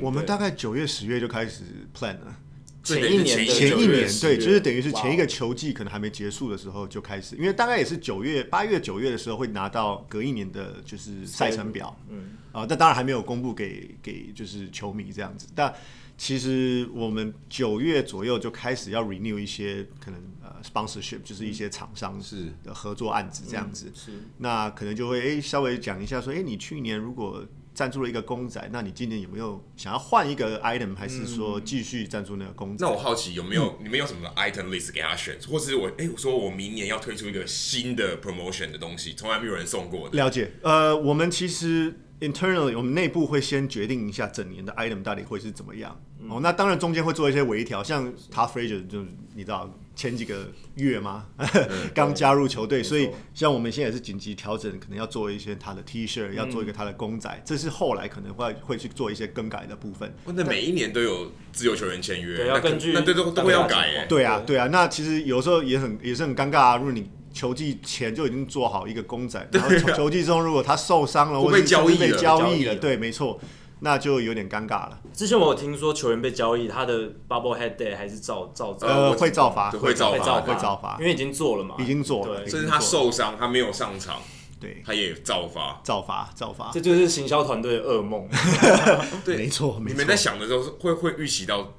[0.00, 1.62] 我们大概九月十月就开始
[1.96, 2.36] plan 了。
[2.82, 15.46] 前一年，前一年，对，就是等于是前一个球季可能还没结束的时候就开始，因为大概也是九月、八月、九月的时候会拿到隔一年的，就是赛程表，嗯，啊，但当然还没有公布给给就是球迷这样子。
[15.54, 15.74] 但
[16.16, 23.92] 其实我们九月左右就开始要 renew 一些可能呃 sponsorship，就是一些厂商是的合作案子这样子。
[23.94, 27.46] 是，那可能就会哎稍微讲一下说，哎，你去年如果
[27.78, 32.84] 赞助了一个公仔，那你今年有没有想要换一个 item，还是说继续赞助那个公仔？
[32.84, 40.16] 那我好奇有没有、嗯、你们有什么 item list 给他选，或是我哎、欸，我说我明年要推出一个新的 promotion 的东西，从来没有人送过的。
[40.18, 45.96] 了解，呃，我们其实 internally 我们内部会先决定一下整年的 item 到底会是怎么样。
[46.18, 49.04] 嗯、哦，那当然中间会做一些微调，像 Todd Frazier 就
[49.36, 49.72] 你知道。
[49.98, 51.26] 前几个月吗？
[51.92, 60.14] 刚加入球队，所以像我们现在也是紧急调整，可能要做一些他的 T 恤，要做一个他的公仔，这是后来可能会会去做一些更改的部分。
[60.24, 64.06] 那每一年都有自由球员签约，要根据那这都都会要改耶。
[64.08, 64.68] 对啊，对啊。
[64.68, 66.76] 那其实有时候也很也是很尴尬啊。
[66.76, 73.40] 如果你球季前就已经做好一个公仔， 然后球季中如果他受伤了，或者被交易了，交易了，对，没错。
[73.80, 74.98] 那就有点尴尬了。
[75.12, 82.46] 之前我有听说球员被交易，他的 bubble head day 还是照照呃会照发，会照发，会照发，因为已经做了嘛，已经做了。
[82.48, 84.20] 甚至他受伤，他没有上场，
[84.60, 86.70] 对，他也造发，造发，造发。
[86.72, 88.28] 这就是行销团队的噩梦。
[89.24, 89.80] 对，没错。
[89.86, 91.74] 你们在想的时候，会会预期到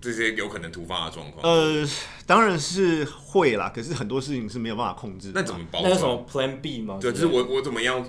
[0.00, 1.42] 这些有可能突发的状况？
[1.42, 1.88] 呃，
[2.26, 3.72] 当然是会啦。
[3.74, 5.32] 可是很多事情是没有办法控制。
[5.34, 5.80] 那怎么包？
[5.82, 6.98] 那有什么 Plan B 吗？
[7.00, 8.04] 对，就是我我怎么样？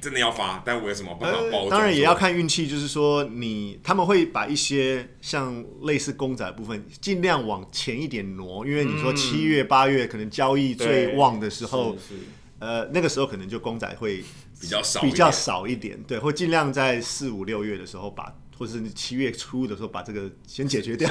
[0.00, 1.64] 真的要发，但我有什么办法包？
[1.64, 11.96] 呃，当然也要看运气，就是说你他们会把一些像类似公仔的部分尽量往前一点挪，因为你说七月八月可能交易最旺的时候，
[12.58, 14.22] 呃，那个时候可能就公仔会
[14.60, 21.08] 比较少，比较少一点，对，会尽量在四五六月的时候把，或者是七月初的时候把这个先解决掉，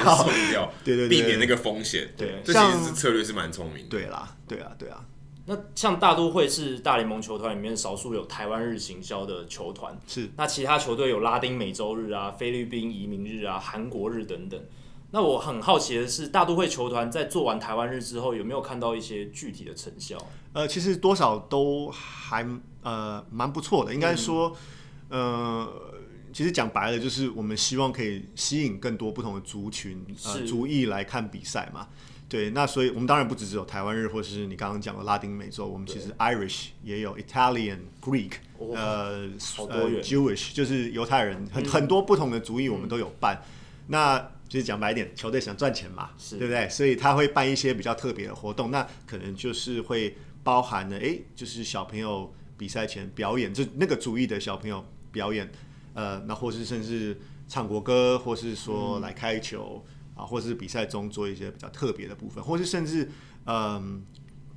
[0.52, 5.04] 掉， 对对，避免那个风险，对，这其实是策略是蛮聪明的，对啦，对啊，对啊。
[5.48, 10.28] 那像大都会是大联盟球团里面少数有台湾日行销的球团，是。
[10.36, 14.60] 那其他球队有拉丁美洲日啊、菲律宾移民日啊、韩国日等等。
[15.12, 20.18] 那我很好奇的是，大都会球团在做完台湾日之后，有没有看到一些具体的成效？
[20.52, 22.44] 呃，其实多少都还
[22.82, 23.94] 呃蛮不错的。
[23.94, 24.52] 应该说，
[25.10, 25.72] 嗯、呃，
[26.32, 31.86] 其实讲白了，就是我们希望可以吸引更多不同的族群、呃族裔来看比赛嘛。
[32.28, 39.28] 对，那所以我们当然不只只有台湾日，或是你刚刚讲的拉丁美洲，我们其实 Irish 也有 Italian、Greek，呃，
[39.68, 43.40] 呃，Jewish 就是犹太人，很很多不同的族裔我们都有办。
[43.44, 43.48] 嗯、
[43.86, 46.68] 那就是讲白一点，球队想赚钱嘛，对不对？
[46.68, 55.48] 所以他会办一些比较特别的活动，那可能就是会包含了，哎，就是小朋友比赛前表演，就那个族裔的小朋友表演，
[55.94, 57.16] 呃，那或是甚至。
[57.48, 63.08] 唱国歌，或是说来开球、嗯、啊，或是比赛中做一些比较特别的部分，或是甚至
[63.44, 64.04] 嗯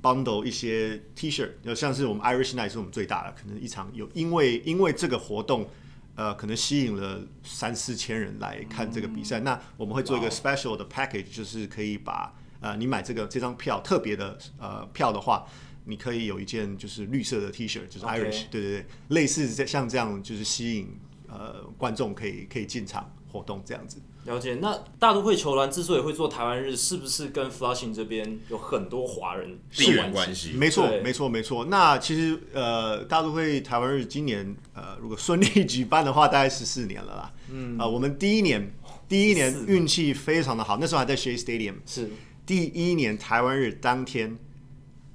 [0.02, 5.68] bundle 一些 T-shirt，就像是我们 Irish Night 是我们最大的，可能一场有因为因为这个活动。
[6.16, 9.40] 呃，可能吸引了三四千人来看这个比赛。
[9.40, 15.46] 嗯、那我们会做一个 special 的 package，就是可以把呃，你买这个这张票特别的呃票的话，
[15.86, 18.48] 你可以有一件就是绿色的 T-shirt，就是 Irish，Okay.
[18.50, 20.88] 对对对，类似像这样就是吸引
[21.26, 23.98] 呃观众可以可以进场活动这样子。
[24.24, 30.52] 了解，那大都会球团之所以会做台湾日，是不是跟 Flushing 这边有很多华人地缘关系？
[30.52, 31.64] 没错，没错，没错。
[31.64, 37.32] 那其实呃，大都会台湾日今年呃，如果顺利举办的话，大概十四年了啦。
[37.50, 38.70] 嗯，啊、呃，我们第一年
[39.08, 41.76] 第一年运气非常的好，那时候还在 Shea Stadium。
[41.86, 42.10] 是，
[42.44, 44.36] 第一年台湾日当天，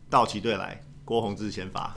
[0.10, 1.96] 道奇队来，郭宏志先发。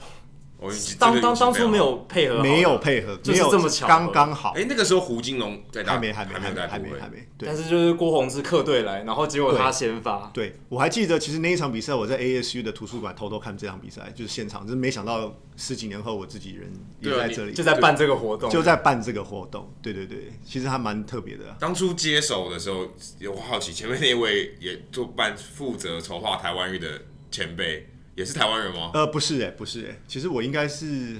[0.99, 4.53] 当当当初没有配合，没有配合，就是这么巧，刚刚好。
[4.57, 7.25] 哎，那个时候胡金龙在还没还没还没还没还没。
[7.37, 10.29] 但是就是郭宏志客队来，然后结果他先发。
[10.33, 16.69] 对，我还记得，其实那一场比赛我在 ASU 的图书馆偷偷看这场比赛，就是现场，就是没想到十几年后我自己人
[16.99, 19.73] 也在这里，就在办这个活动，就在办这个活动。
[19.81, 21.55] 对对对，其实还蛮特别的。
[21.57, 22.85] 当初接手的时候，
[23.19, 27.87] 有好奇前面那位也做办负责筹划台湾日的前辈。
[28.19, 28.91] 也是台湾人吗？
[28.93, 31.17] 呃，不是哎、欸，不是哎、欸，其实我应该是，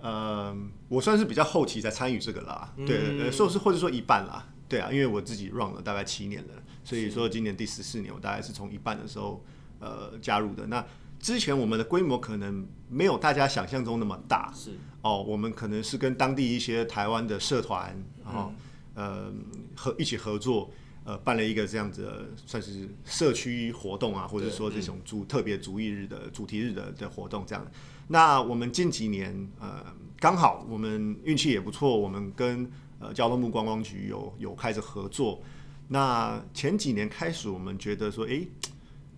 [0.00, 0.56] 呃，
[0.88, 9.44] 我算是比较后期才参与这个啦，嗯、对对对，说是或者说一半啦，对啊，因为我自己 run 了大概七年了，所以说今年第十四年，我大概是从一半的时候
[9.80, 10.64] 呃加入的。
[10.68, 10.86] 那
[11.18, 14.78] 之前我们的规模可能没有大家想象中那么大，是。
[15.02, 18.52] 哦，我们可能是跟当地一些台湾的社团，然后、
[18.94, 19.32] 嗯、呃
[19.74, 20.70] 合一起合作。
[21.08, 27.66] 呃，办了一个这样子的，算是社区活动啊，或者说这种主特别主义日的主题日的的活动这样。
[28.08, 29.82] 那我们近几年，呃，
[30.20, 35.42] 刚好我们运气也不错，我们跟呃交通部观光局有有开始合作。
[35.88, 38.46] 那前几年开始，我们觉得说，哎，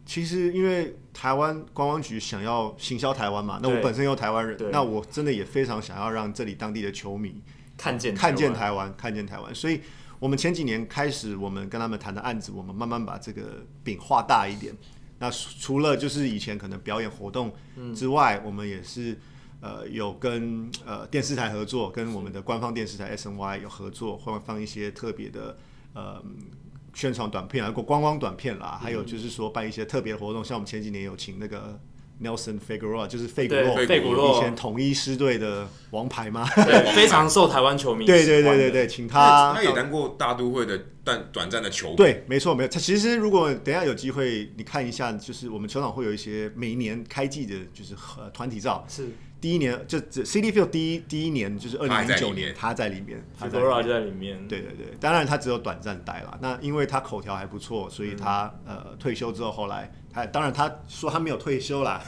[0.06, 7.42] 其实因为台湾观光局想要行销台湾嘛，那我本身又台湾人，那我真的也非常想要让这里当地的球迷
[7.76, 9.80] 看见看见台湾，看见台湾，所以。
[10.20, 14.72] 我们前几年开始，我们跟他们谈的案子，我们慢慢把这个饼画大一点。
[15.18, 17.52] 那除了就是以前可能表演活动
[17.94, 19.18] 之外，我们也是
[19.60, 25.56] 呃有跟呃电视台合作，跟我们的官方电视台 SNY 有合作，会放一些特别的
[25.94, 26.22] 呃
[26.94, 31.80] 宣传短片啊，或观光短片啦，还有就是说办一些特别活动，像我们前几年有请那个。
[32.22, 38.04] Nelson Figueroa 就是费古洛，费古洛以前统一师队的王牌嘛，对， 非常受台湾球迷。
[38.04, 41.94] 对对对对对，请他，他也当过大都会的短短暂的球。
[41.96, 42.74] 对，没错没错。
[42.74, 48.84] 他其实如果等一下有机会，你看一下，就是我们球场会有一些每一年开季的，就是呃团体照。
[48.88, 49.08] 是。
[49.40, 54.46] 第一年就这 Citi Field 第一第一年就是二零零九年，他在里面，Figueroa 就在里面。
[54.46, 56.38] 对对对，当然他只有短暂待了。
[56.42, 59.90] 那因为他口条还不错，所以他呃退休之后后来。
[60.12, 62.02] 他当然他说他没有退休啦，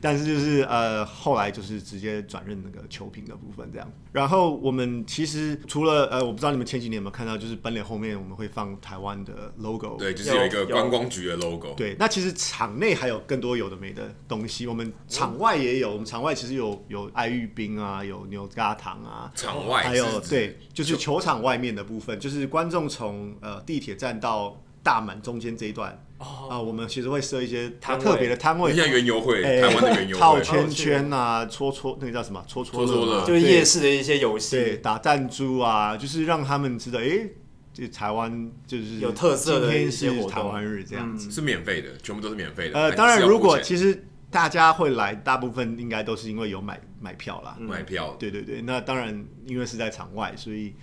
[0.00, 3.90] 但是就是呃后来就是直接转任那个球评的部分这样。
[4.12, 11.74] 然后我们其实除了呃我不知道你们前几年有没有看到，就是本垒后面我们会放台湾的 logo，对，就是有一个观光局的 logo。
[11.74, 25.90] 对，那其实场内还有更多有的没的东西，我们场外也有，我们场外其实有有爱玉冰啊，有牛轧糖啊，场外还有对，就是球场外面的部分，就是观众从呃地铁站到大门中间这一段。
[26.16, 37.28] 啊、哦，我们其实会设一些特别的摊位，像园游会，台湾的园游会，套圈圈啊，戳戳那个叫什么，戳戳乐，就是夜市的一些游戏，对，打弹珠啊，就是让他们知道，哎，
[37.72, 42.78] 这台湾就是有特色的一些台湾日这样子，是免费的，全部都是免费的。
[42.78, 50.74] 呃，当然，如果其实大家会来，大部分应该都是因为有买买票啦，买票，对对对，那当然因为是在场外，所以。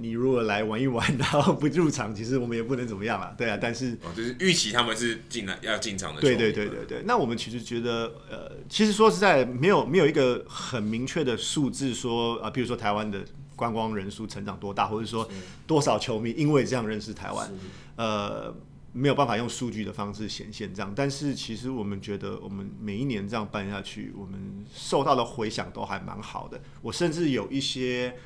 [0.00, 3.58] 你如果来玩一玩，然后不入场，其实我们也不能怎么样啊，对啊。
[3.60, 6.20] 但是，哦，就是预期他们是进来要进场的。
[6.20, 7.02] 对对对对对。
[7.04, 13.24] 那我们其实觉得，呃，其实说实在，没有没有一个很明确的数字说啊，比如说台湾的
[13.54, 15.28] 观光人数成长多大，或者说
[15.66, 17.50] 多少球迷因为这样认识台湾，
[17.96, 18.54] 呃，
[18.92, 20.92] 没有办法用数据的方式显现这样。
[20.94, 26.60] 但是其实我们觉得，我们每一年这样办下去，我们受到的回响都还蛮好的。
[26.82, 28.16] 我甚至有一些，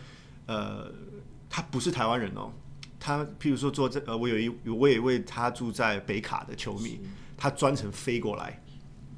[0.46, 0.92] 呃。
[1.50, 2.50] 他不是台湾人哦，
[2.98, 7.00] 他譬如说做这呃，我有一我有一位他住在北卡的球迷，
[7.36, 8.62] 他专程飞过来，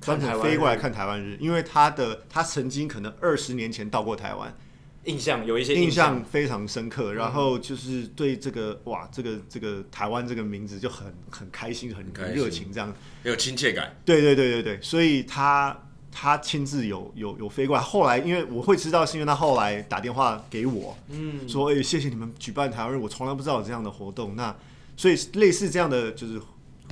[0.01, 4.57] 专程飞过来看台湾日，因为他的他曾经可能二十年前到过台湾，
[5.05, 6.25] 印象有一些印象。
[6.25, 12.89] 非常深刻，然后就是对这个哇，这个这个台湾这个名字就很很开心，很热情，这样。
[13.23, 13.95] 很有亲切感。
[14.05, 15.77] 对对对对对，所以他
[16.13, 17.83] 他亲自有有有飞过来。
[17.83, 24.37] 后来因为我会知道，是因为他后来打电话给我，嗯，说哎、欸，谢谢你们举办台湾日，我从来不知道有这样的活动。
[24.37, 24.55] 那
[24.97, 26.41] 所以类似这样的就是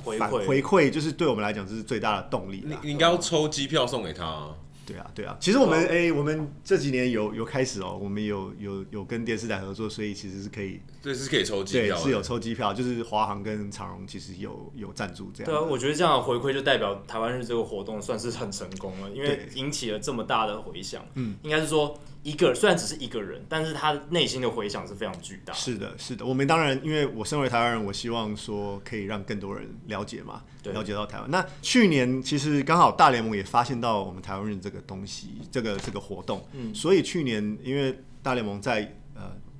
[0.03, 2.63] 回馈回馈，就是对我们来讲这是最大的动力。
[2.65, 4.55] 你你应该要抽机票送给他、啊。
[4.83, 15.51] 对啊，对啊，其实我们哎、欸，我们这几年有有开始哦，我们有有有跟电视台合作，所以其实是可以，对，是可以抽机票，是有抽机票，就是华航跟长荣其实有有赞助这样。
[15.51, 21.03] 对啊，我觉得这样的回馈就代表台湾日这个活动算是很成功了，因为引起了这么大的回响。
[21.15, 21.97] 嗯，应该是说。
[22.23, 25.51] 一个虽然只是一个人，但是他内心的回响是非常巨大。
[25.53, 26.23] 是的，是的。
[26.23, 31.31] 我们当然，因为我身为台湾人，我希望说可以让更多人了解嘛，了解到台湾。
[31.31, 36.47] 那去年其实刚好大联盟也发现到我们台湾人这个东西，这个这个活动。
[36.51, 36.71] 嗯。
[36.75, 39.00] 所以去年因为大联盟在呃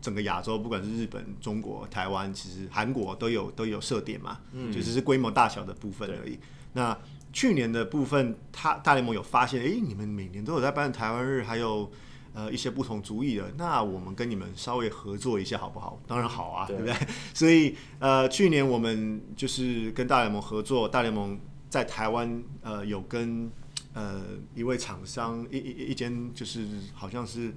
[0.02, 6.40] 整个亚洲，不管是日本、中国、台湾，其实韩国都有都有设点嘛，嗯，就只是规模大小的部分而已。
[6.74, 6.98] 那
[7.32, 11.92] 去年的部分，他大联盟有发现，哎、欸，你们每年都有在办台湾日，还有。
[12.34, 16.02] 呃，一些不同族裔的，那我们跟你们稍微合作一下好不好？
[16.08, 17.08] 当然好啊，对，对不对？
[17.36, 21.38] 所以呃，去年我们就是跟大联盟合作，大联盟
[21.70, 23.52] 在台湾呃有跟
[23.92, 24.22] 呃
[24.56, 27.54] 一位厂商一一一间就是好像是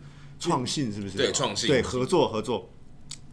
[0.48, 1.16] 创信是不是？
[1.16, 2.70] 对，创信对合作合作，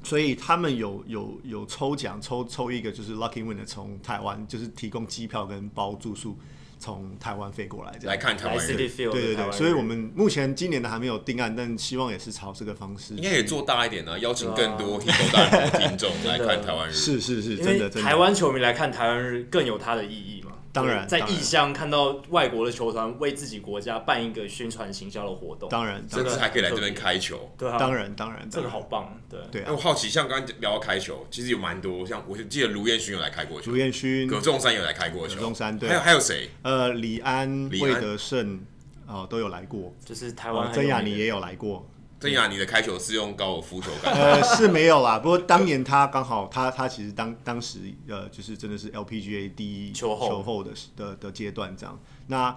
[0.04, 6.38] 所以他们有有有抽奖抽抽一个就是 lucky winner 从台湾就是提供机票跟包住宿。
[6.84, 13.14] 从台湾飞过来这样，来看台湾人，对对对，所以我们目前今年的还没有定案，但希望也是朝这个方式。
[13.14, 16.92] 应该也做大一点呢，邀请更多听众来看台湾日。
[16.92, 18.10] 是是是，真的，真的。
[18.10, 20.51] 台湾球迷来看台湾日更有它的意义嘛？
[20.74, 27.52] 当然，在异乡看到外国的球团为自己国家办一个宣传行销的活动，当然，甚至还可以来这边开球。
[27.58, 29.14] 对啊，当然当然，这个好棒。
[29.30, 29.40] 对。
[29.52, 36.50] 对，我好奇，像刚刚聊到开球，其实有蛮多，像我记得卢彦勋有来开过球，卢彦勋、葛仲山有来开过球，葛仲山对，还有还有谁？
[36.62, 38.62] 呃，李安、魏德胜
[39.08, 41.86] 哦都有来过，就是台湾曾雅妮也有来过。
[42.22, 44.14] 曾雅你的开球是用高尔夫球杆？
[44.14, 45.18] 呃，是没有啦。
[45.18, 52.00] 不过当年他刚好，他他其实当当时呃，就是真的是 LPGA 第一球后球后的的的阶段这样。
[52.28, 52.56] 那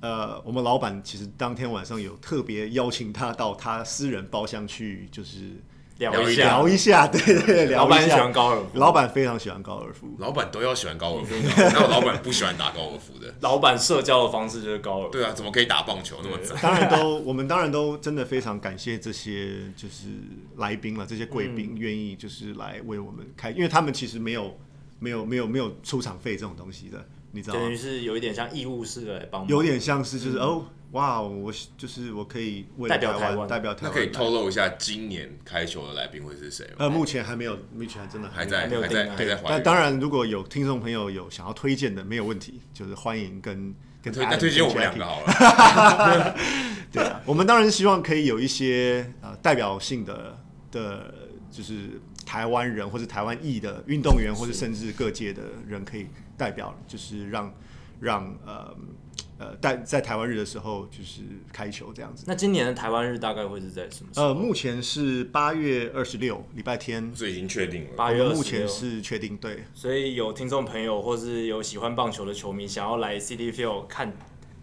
[0.00, 5.62] 呃，我们老板其实当天晚上有特别邀请他到他私人包厢去，就是。
[5.98, 7.76] 聊一下，聊一下，对对对，聊一下。
[7.76, 13.32] 老板喜欢高尔夫，老板非常喜欢高尔夫，老板都要喜欢高尔夫， 哪有老板不喜欢打高尔夫的？
[13.40, 15.12] 老板社交的方式就是高尔夫。
[15.12, 16.56] 对啊，怎么可以打棒球那么杂？
[16.60, 20.08] 当然都， 我们当然都真的非常感谢这些就是
[20.56, 24.58] 来宾了，这些贵宾愿意就是来为我们开，因为他们其实没有
[24.98, 27.60] 没有没有没有出场费这种东西的，你知道吗？
[27.62, 30.66] 等于是有一点像义务式的来帮忙，有点像是就是哦。
[30.94, 33.90] 哇，我就是我可以为台代表台湾，代表台湾。
[33.92, 36.74] 那可以透露一下今年开球的来宾会是谁吗？
[36.78, 39.40] 呃，目前还没有，目前还真的还在还在还在。
[39.44, 46.36] 但当然，如果有听众朋友有想要推荐的，没有问题，就是欢迎跟跟推那推荐我们两个好了。
[46.92, 50.38] 对啊，我们当然希望可以有一些呃代表性的
[50.70, 51.12] 的，
[51.50, 57.52] 就是台湾人或者台湾裔的运动员，或者甚至各界的人可以代表，就是让
[57.98, 58.72] 让呃。
[59.38, 61.22] 呃，在在台湾日的时候就是
[61.52, 62.24] 开球这样子。
[62.26, 64.28] 那今年的台湾日大概会是在什么时候？
[64.28, 67.12] 呃，目前是八月二十六，礼拜天。
[67.14, 67.90] 这已经确定了。
[67.96, 69.64] 八月二十六，目前是确定，对。
[69.74, 74.12] 所以有听众朋友或是有喜欢棒球的球迷想要来 City Field 看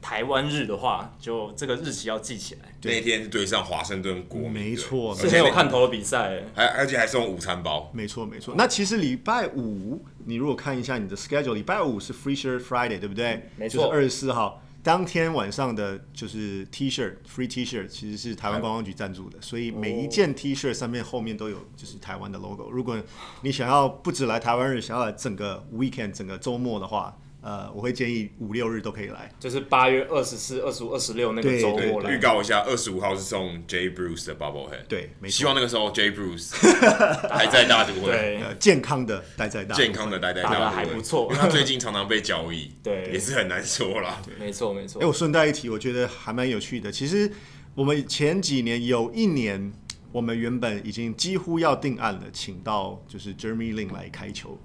[0.02, 2.62] 台湾日的话，就这个日期要记起来。
[2.82, 5.14] 那一天是对上华盛顿国民，没错。
[5.14, 7.92] 之前有看头的比赛，还而且还送午餐包。
[7.94, 8.56] 没错没错。
[8.58, 13.34] 那其实礼拜五，你如果看一下你的 schedule，礼拜五是 Free Shirt Friday，对不对？
[13.34, 13.84] 嗯、没错。
[13.84, 14.62] 就是二十四号。
[14.84, 22.68] 当天晚上的就是 T-shirt free T-shirt 其实是台湾观光局赞助的，所以每一件 T-shirt 上面后面都有就是台湾的 logo。
[22.72, 23.00] 如果
[23.42, 27.16] 你想要不止来台湾日，想要来整个 weekend 整个周末的话。
[27.42, 32.12] 呃，我会建议五六日都可以来，就是八月二十四、二十五、二十六那个周末来。
[32.12, 36.52] 预告一下，二十五号是送 Jay Bruce 的 Bubblehead，对，希望那个时候 Jay Bruce
[37.30, 41.24] 还在大都会，对，健康的待在大，健康的待在大都会，还不错。
[41.24, 44.22] 因为他最近常常被交易， 对，也是很难说啦。
[44.40, 45.02] 没错没错。
[45.02, 46.92] 哎，我顺带一提，我觉得还蛮有趣的。
[46.92, 47.32] 其实
[47.74, 49.74] 我们前几年有一年，
[50.12, 54.60] 我们原本已经几乎要定案了，请到就是 Jeremy Lin 来开球。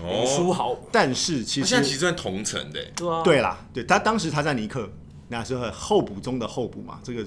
[0.00, 4.90] 哦，书豪，但是其实现在其实算同城的，对啊，对啦，对他当时他在尼克，
[5.28, 7.24] 那时候候补中的候补嘛，这个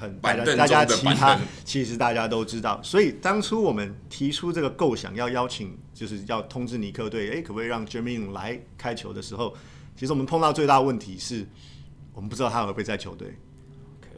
[0.00, 9.54] 很大家大家其他其实大家都知道，所以当初我们提出这个构想要邀请，就是要通知尼克队，哎，可不可以让 Jeremy 来开球的时候，
[9.96, 11.46] 其实我们碰到最大的问题是，
[12.14, 13.36] 我们不知道他会不会在球队。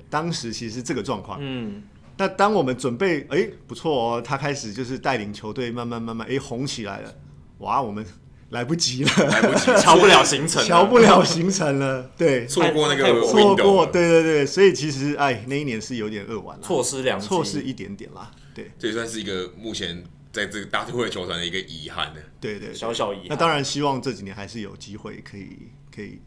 [0.09, 1.83] 当时其实是这个状况，嗯，
[2.17, 7.15] 那当我们准备，哎，不错哦，他开始就是带领球队慢慢慢慢，哎，红起来了。
[7.61, 8.05] 哇，我们
[8.51, 20.03] 来不及了，来不及，瞧不了行程， 瞧不了行程了，对， 错过那个错过，对对对，所以其实哎，那一年是有点扼腕了，错失良机，错失一点点啦，对，这也算是一个目前
[20.33, 23.27] 在这个大都会球团的一个遗憾的，对对，小小遗憾。
[23.29, 26.21] 那当然希望这几年还是有机会可以可以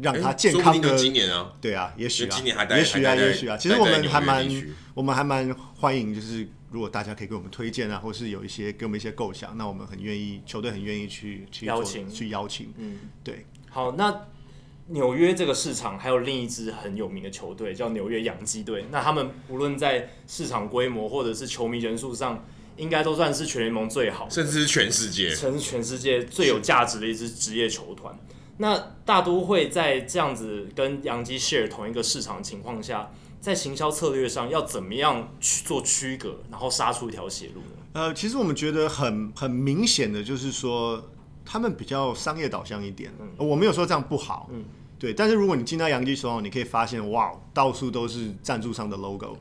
[0.00, 4.48] 让他健康的，今年啊，对啊，也许啊，今年还也许啊，也许啊，其实我们还蛮
[4.94, 6.48] 我们还蛮欢迎，就是。
[6.70, 12.72] 如果大家可以给我们推荐啊，或是有一些给我们一些构想，那我们很愿意，球队很愿意去去邀请，去邀请。
[12.76, 13.46] 嗯，对。
[13.70, 14.26] 好，那
[14.88, 22.44] 纽约这个市场还有另一支很有名的球队叫纽约洋基队，那他们无论在市场规模或者是球迷人数上，
[22.76, 28.18] 应该都算是全联盟最好，甚至是全世界，甚至全世界最有价值的一支职业球团。
[28.58, 33.10] 那大都会在这样子跟洋基 share 同一个市场情况下，
[33.40, 37.82] 在行销策略上要怎么样去做区隔，然后杀出一条血路呢？
[37.94, 41.02] 呃，其实我们觉得很很明显的就是说，
[41.44, 43.12] 他们比较商业导向一点。
[43.18, 44.48] 嗯，我没有说这样不好。
[44.52, 44.64] 嗯，
[44.98, 45.14] 对。
[45.14, 49.36] 但是如果你进到杨基时候，你可以发现，哇，到处都是赞助商的 logo。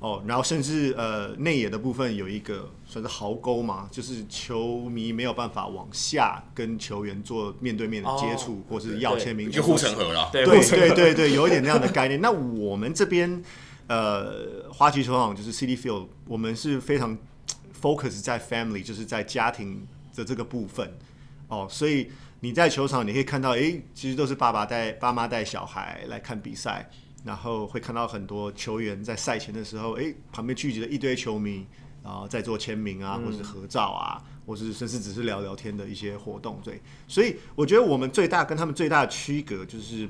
[0.00, 10.30] 哦，然后甚至呃内野的部分有一个算是壕沟嘛，就是球迷没有办法往下跟球员做面对面的接触，哦、或是要签名，就护城河了。
[10.32, 12.18] 对对对对对，有一点那样的概念。
[12.18, 13.42] 那我们这边
[13.86, 17.18] 呃花旗球场就是 City Field，我们是非常
[17.78, 19.86] focus 在 family，就是在家庭
[20.16, 20.96] 的这个部分。
[21.48, 26.88] 哦，所以你在球场你可以看到，哎，其实都是爸爸带爸妈带小孩来看比赛。
[27.24, 31.66] 然后会看到很多球员在赛前的时候，哎，旁边聚集了一堆球迷，
[32.02, 36.60] 然后在做签名啊，或是合照啊，或是甚至只是聊聊天的一些活动。
[36.64, 40.08] 对，所以我觉得我们最大跟他们最大的区隔就是，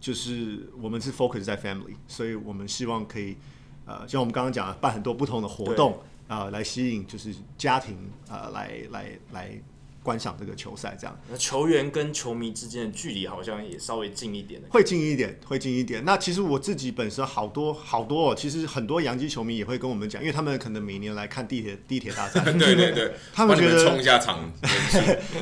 [0.00, 3.36] 就是我们是 focus 在 family，所以我们希望可以，
[3.84, 5.98] 呃，像我们刚刚讲的，办很多不同的活动
[6.28, 7.96] 啊，呃，来吸引就是家庭
[8.28, 9.62] 啊，呃，来来来。
[10.02, 11.20] 观赏这个球赛，这样。
[11.30, 14.60] 那球员跟球迷之间的距离好像也稍微近一点。
[14.70, 16.04] 会近一点，会近一点。
[16.04, 24.52] 那其实我自己本身好多好多哦，其实很多洋基球迷也会跟我们讲，因为他们可能每年来看地铁地铁大战，对 对对， 他们觉得冲一下场。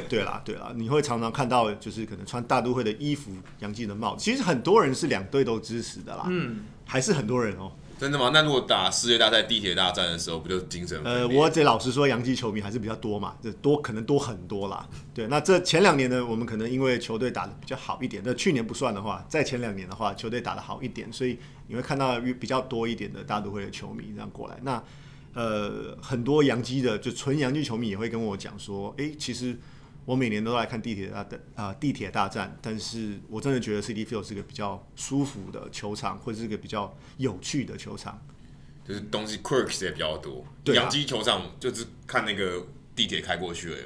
[0.08, 4.22] 对 啦对啦，你会常常看到，就是可能穿大都会的衣服，洋基的帽子。
[4.24, 7.72] 其实很多人是两队都支持的啦，嗯，还是很多人哦。
[8.00, 8.30] 真的吗？
[8.32, 10.98] 那如果打世界大赛、地铁大战的时候，不就精神？
[11.04, 14.88] 呃，我得老实说，洋基球迷还是比较多嘛，这多可能多很多啦。
[15.12, 24.58] 对，那这前两年呢，我们可能因为球队打得比较好一点，那去年不算的话，在前两年的话，球队打得好一点，所以你会看到比较多一点的大都会的球迷这样过来。
[24.62, 24.82] 那
[25.34, 29.54] 呃，很多洋基的就纯洋基球迷也会跟我讲说，哎、其实。
[30.10, 38.20] 我每年都来看地铁大的啊地铁大战，但是我真的觉得 Citi Field 是个比较舒服的球场，或者是个比较有趣的球场，
[38.84, 40.44] 就是东西 quirks 也比较多。
[40.64, 43.84] 对洋基、啊、球场就是看那个地铁开过去而已，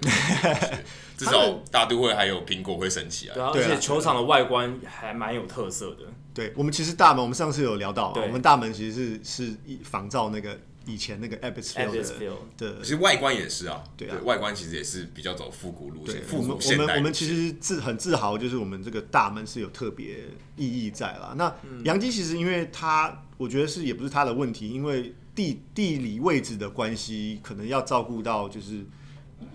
[1.18, 3.34] 至少大都会还有苹果会升起来。
[3.34, 6.04] 对啊，而且球场的外观还蛮有特色的。
[6.32, 10.58] 对，我们其实大门，我们上次有聊到，我们大门其实是是仿照那个。
[10.86, 16.22] 以前那个 Field 的，其实外观也是啊，对啊，外观其实也是比较走复古路线。
[16.32, 20.18] 我们我们我们其实自很自豪，就是我们这个大门是有特别
[20.56, 21.34] 意义在啦。
[21.36, 21.54] 那
[21.84, 28.84] 杨基其实因为它，我觉得是也不是它的问题，因为地地理位置的关系，可能要照顾到就是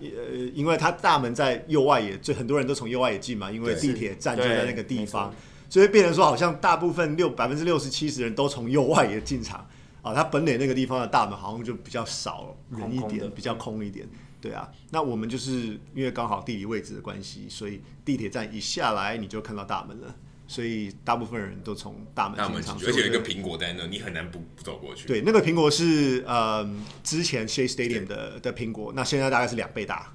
[0.00, 5.32] 呃，因为它大门在右外野，就很多人都从右外野进嘛，因为地铁站就在那个地方，
[5.68, 9.64] 所以变成说好像大部分六百分之六十七十人都从右外野进场。
[10.02, 14.08] 啊，他本垒那个地方的大门好像就比较少人一点，空空比较空一点。
[14.40, 20.14] 对啊，那我们就是因为刚好地理位置的关系，所以地铁站一下来你就看到大门了，
[20.46, 22.78] 所以大部分人都从大门进场。
[22.86, 25.06] 而且有一个苹果在那，你很难不不走过去。
[25.06, 26.66] 对，那个苹果是呃
[27.02, 30.10] 之前 Shea Stadium 的的苹果，那现在大概是两倍大。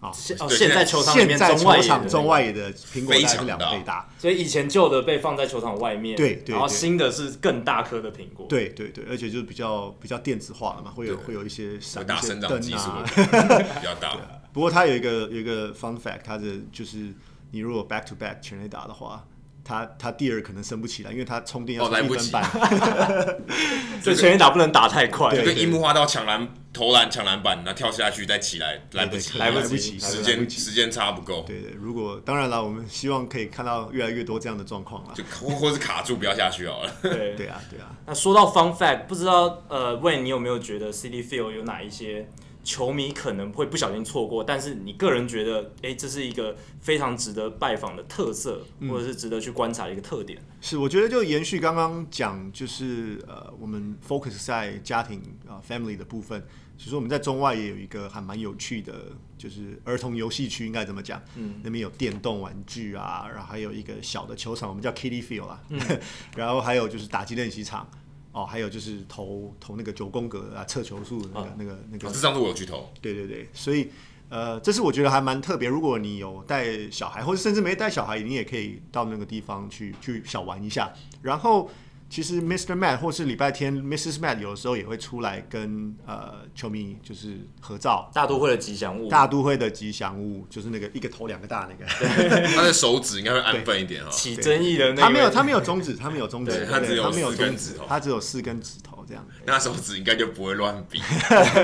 [0.00, 14.16] 哦，现现在球场里面中外野中外野的苹果大概是两倍大，所以以前旧的被放在球场外面，对对，然后新的是更大颗的苹果，对对对，而且就是比较比较电子化了嘛，会有会有一些闪大生长技术比较大。
[14.52, 17.12] 不过它有一个有一个 fun fact，它的就是
[17.50, 19.24] 你如果 back to back 全垒打的话。
[19.64, 22.42] 他他第二可能升不起来，因为他充电要一分半，
[24.00, 26.48] 所以全垒打不能打太快，就跟樱木花道抢篮
[26.78, 31.42] 投篮抢篮板，那跳下去再起来来不及，来不及，时间时间差不够。
[31.44, 36.96] 对对，如果当然了，我们希望可以看到越来越多这样的状况了，就或或是卡住不要下去好了。
[37.02, 37.96] 对对啊对啊。
[38.06, 42.28] 那说到 fun fact，不知道呃，Wayne 你有没有觉得 City Field 有哪一些？
[42.64, 50.38] 球迷可能会不小心错过，但是你个人觉得，哎、欸，这是一个非常值得拜访的特色，或者是值得去观察的一个特点。
[50.38, 56.46] 嗯、是，我觉得就延续刚刚讲，就是呃，我们 focus 在家庭啊、呃、family 的部分。
[56.78, 59.06] 其实我们在中外也有一个还蛮有趣的，
[59.36, 61.20] 就是儿童游戏区，应该怎么讲？
[61.34, 65.60] 嗯，那边有电动玩具啊，然后还有一个小的球场，我们叫 Kiddie Field 啊。
[65.70, 65.80] 嗯、
[66.36, 67.90] 然后还有就是打击练习场，
[68.30, 72.08] 哦，还有就是投投那个九宫格啊，测球数的那个、哦、那个那个。
[72.08, 72.88] 这上次我有去投。
[73.02, 73.90] 对对对，所以
[74.28, 75.68] 呃，这是我觉得还蛮特别。
[75.68, 80.92] 如果你有带小孩，或者甚至没带小孩，你也可以到那个地方去去小玩一下。
[81.22, 81.68] 然后。
[82.10, 82.74] 其实 Mr.
[82.74, 84.18] Matt 或是礼拜天 Mrs.
[84.18, 88.10] Matt 有的时候也会出来跟呃球迷就是合照。
[88.14, 89.08] 大都会的吉祥物。
[89.08, 91.84] 大都会的吉祥物就是那个一个头两个大那个。
[92.56, 94.10] 他的手指应该会安分一点哈。
[94.10, 95.02] 起争议的那个。
[95.02, 99.26] 他没有他没有中指，他没有中指，他只有四根指头，他只有四根指头这样。
[99.44, 101.00] 那手指应该就不会乱比。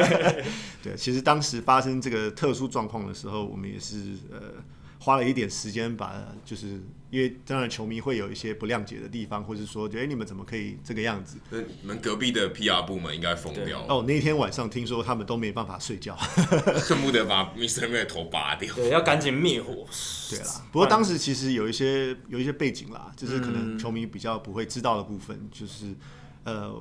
[0.85, 3.97] 对，其实当时发生这个特殊状况的时候，我们也是
[4.31, 4.63] 呃。
[5.01, 6.15] 花了一点时间把，
[6.47, 6.81] 就是
[7.15, 11.37] 因为当然球迷会有一些不谅解的地方，或者说觉得、欸、你们怎么可以这个样子？
[11.51, 13.87] 那你们隔壁的 PR 部门应该疯掉了。
[13.89, 16.17] 哦，那天晚上听说他们都没办法睡觉，
[16.83, 18.05] 恨不得把 Mr.
[18.07, 18.75] 头拔掉。
[18.75, 19.87] 对，要赶紧灭火。
[20.29, 25.95] 对啦，不过当时其实有一些有一些背景啦，就是可能球迷比较不会知道的部分，就是
[26.43, 26.75] 呃。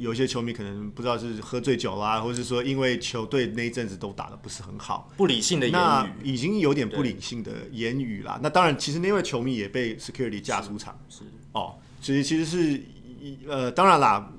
[0.00, 8.40] 有些球迷可能不知道是喝醉酒啦，或者是说因为球队那一阵子都打的不是很好，不理性的言语，已经有点不理性的言语啦。
[8.42, 12.82] 那当然，其实那位球迷也被 security 架出场，是，是哦，所以其实是
[13.46, 14.32] 呃，当然啦，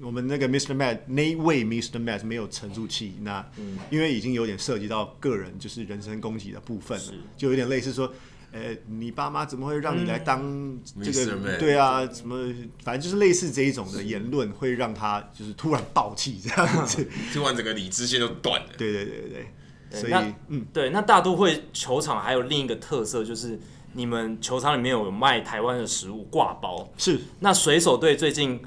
[0.00, 0.74] 我们那个 Mr.
[0.74, 2.02] Matt 那位 Mr.
[2.02, 3.44] Matt 没有沉住气，那
[3.90, 8.12] 因为已经有点涉及到个人就是人身攻击的部分了，就有点类似说。
[8.52, 11.34] 呃、欸，你爸妈怎么会让你来当这个？
[11.34, 12.36] 嗯、对啊，什么，
[12.84, 18.68] 反正就是类似这一种的言论，会让他就是突然爆气这样子， 听完整个理智线都断了。
[18.76, 19.46] 对对对对，
[19.90, 23.58] 对所以那嗯，对，那大都会球场还有另一个特色就是，
[23.94, 26.92] 你们球场里面有卖台湾的食物挂包。
[26.96, 28.60] 是，那水手队最近。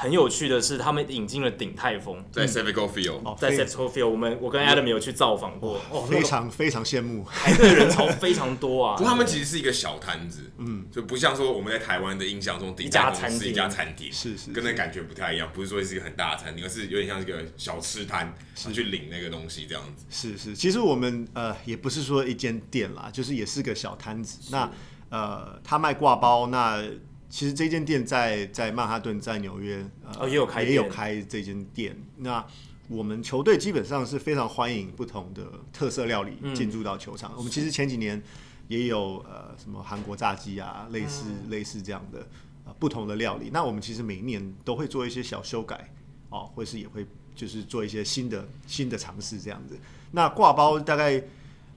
[0.00, 8.96] 很有趣的是，他们引进了鼎泰丰，在 Citgo Field，在 Citgo Field，我们我跟 Adam 有去造访过，哦，非常非常羡慕，排队人潮非常多啊。
[8.96, 20.06] 不过他们其实是一个小摊子，嗯，就不像说我们在台湾的印象中，鼎泰丰是一家餐厅，是是，跟那感觉不太一样，不是说是一个很大的餐厅，而是有点像一个小吃摊，去领那个东西这样子。
[20.08, 24.48] 是是，其实我们呃也不是说一间店啦，就是也是个小摊子。
[24.50, 24.70] 那
[25.10, 26.82] 呃，他卖挂包那。
[27.30, 31.96] 其实这间店在在曼哈顿，在纽约，呃，哦、也有开也有开这间店。
[32.16, 32.44] 那
[32.88, 37.30] 我们球队基本上是非常欢迎不同的特色料理进驻到球场。
[37.30, 38.20] 嗯、我们其实前几年
[38.66, 42.26] 也有呃什么韩国炸鸡啊，类似、嗯、类似这样的
[42.64, 43.48] 呃不同的料理。
[43.52, 45.88] 那我们其实每一年都会做一些小修改
[46.30, 47.06] 哦，或是也会
[47.36, 49.78] 就是做一些新的新的尝试这样子。
[50.10, 51.22] 那挂包大概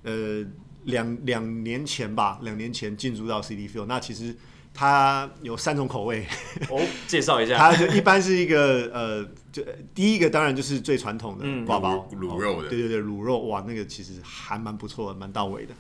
[0.02, 0.44] 呃
[0.86, 4.36] 两两年前吧，两年前进驻到 Citi Field，那其实。
[4.74, 6.26] 它有三种口味
[6.70, 7.58] 哦，介绍一下。
[7.58, 9.64] 它就一般是一个呃，就
[9.94, 15.74] 第一个当然就是最传统的挂包卤、嗯、肉的、哦，对对对，卤肉哇，那个其实还蛮不错的，蛮到位的。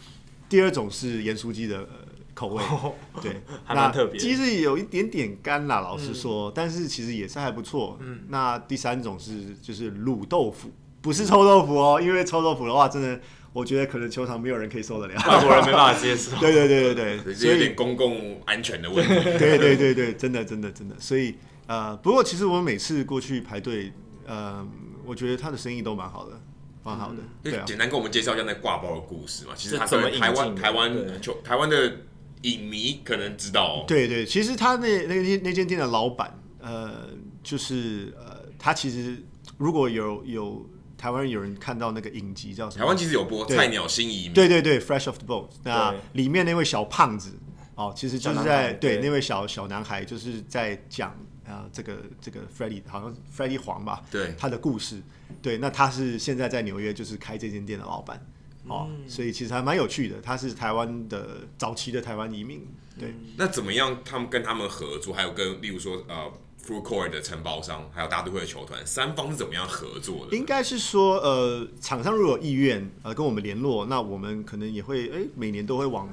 [0.47, 1.89] 第二种是盐酥鸡的
[2.35, 4.19] 口味，哦、对，还蛮特别。
[4.19, 7.97] 鸡是有一点点干啦，老实说，嗯、但是其实也是还不错。
[8.01, 10.71] 嗯，那第三种是就是卤豆腐，
[11.01, 13.19] 不是臭豆腐哦，因为臭豆腐的话真的。
[13.53, 16.35] 我觉得可能球场没有人可以受得了，外国人没办法接受。
[16.37, 19.13] 对对对对对，所以有点公共安全的问题。
[19.37, 20.95] 对对对对，真的真的真的。
[20.99, 21.35] 所以
[21.67, 23.93] 呃，不过其实我们每次过去排队，
[24.25, 24.67] 呃，
[25.05, 26.41] 我觉得他的生意都蛮好的，
[26.83, 27.17] 蛮好的。
[27.43, 29.53] 对啊，简单跟我们介绍一下那挂包的故事嘛。
[29.55, 31.97] 其实他台湾台湾球台湾的
[32.41, 33.85] 影迷可能知道哦。
[33.87, 37.07] 对对，其实他那那那那间店的老板，呃，
[37.43, 39.23] 就是呃，他其实
[39.59, 40.67] 如果有有。
[41.03, 42.79] 台湾有人看到那个影集叫什么？
[42.79, 44.31] 台湾其实有播《菜鸟新移民》。
[44.33, 45.49] 对对对，Fresh Off the Boat。
[45.61, 47.33] 那里面那位小胖子
[47.75, 51.13] 哦，其实就是在对那位小小男孩，就是在讲
[51.45, 55.01] 啊这个这个 Freddie 好像 Freddie 黄吧，对他的故事。
[55.41, 58.25] 对，那他是现在在纽约就是开这间店的老板
[58.67, 60.21] 哦，所以其实还蛮有趣的。
[60.21, 62.65] 他是台湾的早期的台湾移民。
[62.97, 63.99] 对，那怎么样？
[64.05, 66.31] 他们跟他们合作，还有跟例如说呃。
[66.66, 70.36] Full Court 的承包商，还有大都会的球团，三方是怎么样合作的？
[70.36, 76.07] 应该是说，呃，厂商如果有意愿，呃，跟我们联络，那我们可能也会，哎、每年都会往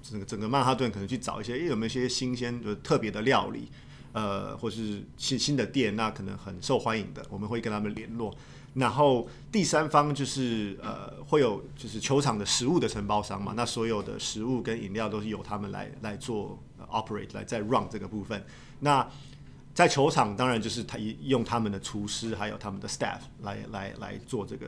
[0.00, 3.68] 整个整个曼哈顿可能去找一些，哎、有没有一些新鲜的特别的料理，
[4.12, 8.32] 呃，或是新新的店，那可能很受欢迎的，我们会跟他们联络。
[8.74, 16.56] 然后第三方就是，呃，会有就是球场的食物的承包商嘛，那所有的食物跟饮料都是由他们来来做
[16.88, 18.44] operate 来再 run 这个部分，
[18.78, 19.04] 那。
[19.80, 24.66] 在球场当然就是他用他们的厨师还有他们的 staff 来来来做这个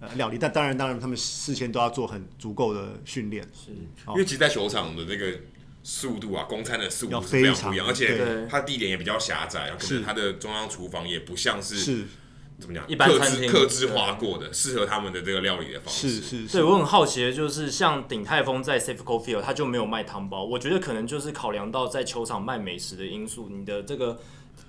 [0.00, 0.36] 呃料理。
[0.36, 3.48] 但当然，当然他们事先都要做很足够的训练。
[3.54, 3.70] 是，
[4.08, 5.38] 因为其实，在球场的那个
[5.84, 11.76] 速度啊，公餐的速度是非常不一样，而且它地点也比较狭窄，可是它的中央厨房也不像是。
[11.76, 12.04] 是
[12.58, 12.86] 怎么讲？
[12.86, 16.10] 一般餐厅客制化过的，适合他们的这个料理的方式。
[16.10, 16.52] 是是是。
[16.58, 20.44] 对，我很好奇的就是，像鼎泰丰在 Safeco Field，它就没有卖汤包。
[20.44, 24.20] 我觉得可能就是考量到在球场卖美食的因素，你的这个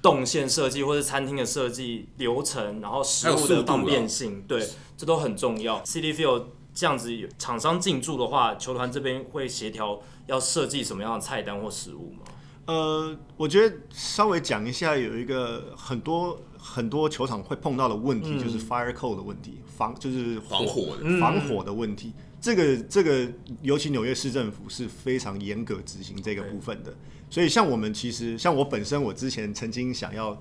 [0.01, 5.81] 动线设计或者餐厅的设计流程，然后食物的方便性，对，这都很重要。
[5.83, 12.19] City Field 这样子厂商进驻的话，球团这边会协调要设计什么样的菜单或食物吗？
[12.65, 16.39] 呃，我觉得稍微讲一下，有一个很多。
[16.63, 22.13] 很多球场会碰到的问题就是 fire code 的问题，嗯、防就是火防火的防火的问题。
[22.15, 23.27] 嗯、这个这个，
[23.63, 26.93] 尤其纽约市政府是非常严格执行这个部分的。
[27.31, 30.39] 所以像我们其实，像我本身，我之前曾经想要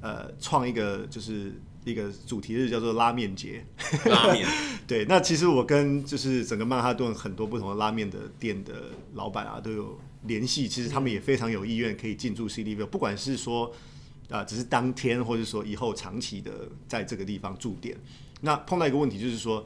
[0.00, 3.64] 呃创一个就是一个主题日，叫做拉面节。
[4.04, 4.46] 拉面
[4.86, 13.74] 对，那其实我跟就是整个曼哈顿很多不同的拉面的店的老板啊都有联系，其实他们也非常有意愿可以进驻 Citi Field，不管是说。
[14.28, 17.96] 啊，只是当天，或者说以后长期的在这个地方驻点。
[18.42, 19.64] 那碰到一个问题，就是说，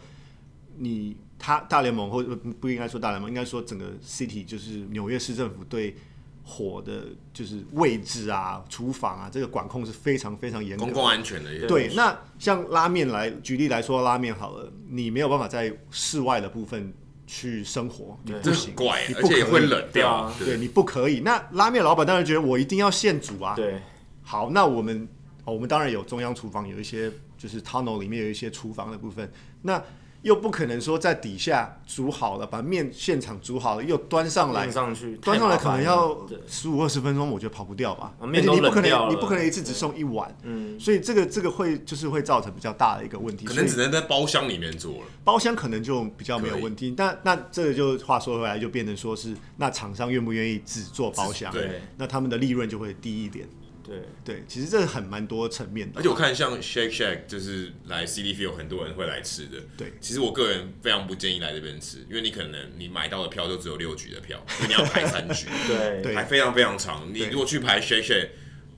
[0.79, 5.97] 你他大联盟或者不应该说大联盟，应该说整个 City，就是纽约市政府对
[6.45, 11.67] 火的，就是位置啊、厨房啊，这个管控是非常非常严格的，公共安全的。
[11.67, 16.93] 对，那像拉面来举例来说，拉面好了，你没有办法在室外的部分
[17.27, 20.33] 去生活，你不行，怪，你不可以，而且会冷掉。
[20.39, 21.21] 对，你不可以。
[21.21, 23.55] 那拉面老板当然觉得我一定要现煮啊。
[23.55, 23.81] 对。
[24.25, 25.09] 好，那我们，
[25.45, 29.31] 哦，我们当然有中央厨房，有一些就是 tunnel 里面有一些厨房的部分，
[29.61, 29.83] 那
[30.23, 36.17] 又不可能说在底下煮好了，把面现场煮好了又端上来，上去端上来可能要
[36.47, 38.15] 十五二十分钟，我觉得跑不掉吧。
[38.21, 46.95] 而且你不可能，你不可能一次只送一碗，嗯，所以这个这个会就是会造成比较大的一个问题，可能只能在包厢里面做了，包厢可能就比较没有问题。
[46.97, 53.49] 但那这个就话说回来，就变成说是那厂商愿不愿意只做包厢，对，那他们的利润就会低一点。
[53.83, 55.99] 对对，其实这很蛮多层面的。
[55.99, 59.59] 而且我看像 Shake Shack 就是来 Citi Field 有很多人会来吃的。
[59.77, 67.13] 对，其实我个人非常不建议来这边吃，因为你可能你买到的票就只有六局的票， 因为你要排三局，对，排非常非常长。
[67.13, 68.29] 你如果去排 Shake Shack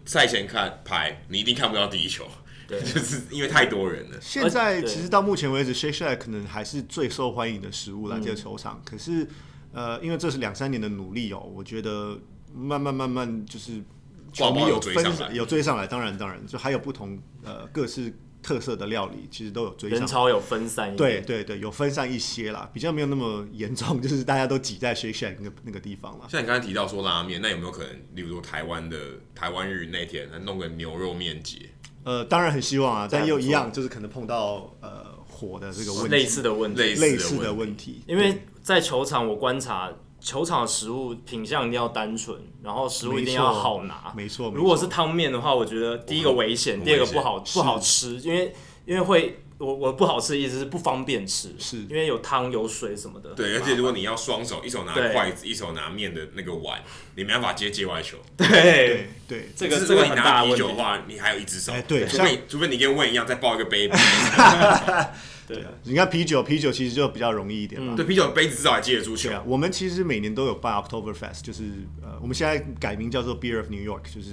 [0.06, 2.26] 赛前看排，你一定看不到第一球，
[2.66, 4.18] 对， 就是因为太多人了。
[4.20, 8.82] 现在其实到目前为止，Shake Shack 可能还是最受欢迎的食物来这个球场。
[8.84, 9.26] 可是
[9.72, 12.18] 呃，因为这是两三年的努力哦，我觉得
[12.54, 13.82] 慢慢慢慢就是。
[14.34, 18.12] 球迷有分有追上来，当然当然，就还有不同呃各式
[18.42, 20.00] 特色的料理，其实都有追上来。
[20.00, 26.26] 人潮有分散一点，对对对，有分散一些啦，比较没有那么严重， 就是大家都挤在 Shake Shack 那个那个地方了。
[26.28, 28.98] 像你刚才提到说拉面，那有没有可能，例如说台湾的
[29.34, 31.70] 台湾日那天，弄个牛肉面节？
[32.02, 38.02] 呃，当然很希望啊，但又一样，就是可能碰到呃火的这个问题，类似的问题，类似的问题。
[38.06, 39.92] 因为在球场我观察。
[40.24, 44.10] 球场的食物品相一定要单纯，然后食物一定要好拿。
[44.16, 48.54] 没错，如果是汤面的话，我觉得第一个危险，第二个不好不好吃，因为
[48.86, 53.34] 因为会我我不好吃的意思是不方便吃，是因为有汤有水什么的。
[53.34, 56.82] 对，而且如果你要双手，一手拿筷子，一手拿面的那个碗，
[57.16, 58.16] 你没办法接界外球。
[58.38, 61.70] 对对，这个这个很大的啤酒的话，你还有一只手。
[61.86, 63.90] 对，除非除非你跟问一样再抱一个杯。
[65.46, 67.94] 对，你看啤酒，啤酒其实就比较容易一点嘛。
[67.94, 69.30] 对，啤酒杯子至少还接得住球。
[69.44, 71.64] 我们其实每年都有办 October Fest，就是
[72.02, 74.30] 呃，我们现在改名叫做 Beer of New York，就是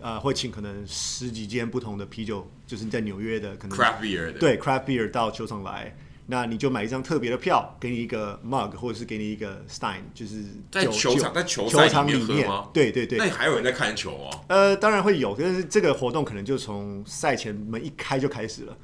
[0.00, 5.96] 呃，会请可能十几间不同的啤酒，就是你在纽约的可能 Craft Beer 的，对 Craft Beer 到球场来，
[6.26, 13.18] 那你就买一张特别的票，给你一个 mug 或者是给你一个 stein，就是在球场在球球场里面对对对。
[13.18, 14.44] 那还有人在看球哦？
[14.48, 18.76] 呃，当然会有，但是这个活动可能就从赛前门一开就开始了。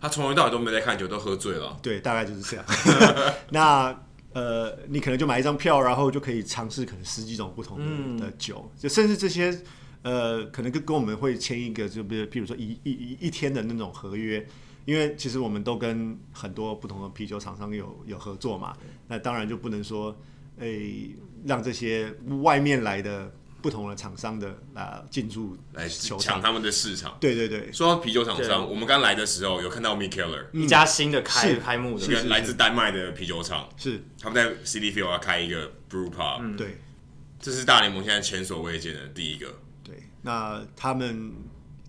[0.00, 1.76] 他从头到尾都没在看球，都喝醉了。
[1.82, 2.64] 对，大概就是这样。
[3.50, 3.94] 那
[4.32, 9.56] 呃，你可能就买一张票，然后就可以尝试可能十几种不同的、嗯、的酒，就甚至这些
[10.02, 14.46] 呃，可能跟跟我们会签一个，就比如譬如说一一一一天的那种合约，
[14.84, 18.74] 因为其实我们都跟很多不同的啤酒厂商有有合作嘛。
[19.08, 20.16] 那当然就不能说，
[20.58, 23.32] 诶、欸，让这些外面来的。
[23.60, 27.16] 不同的厂商的啊进驻来抢他们的市场。
[27.20, 34.02] 对对对，说到啤酒厂商，我们刚来的时候有看到 Mikkeller 一家新的开开幕的，一个来自丹麦的啤酒厂，是。
[34.20, 36.78] 他们在 City Field 要开一个 Brew Pub，对，
[37.40, 39.46] 这是大联盟现在前所未见的第一个。
[39.82, 41.32] 对，那他们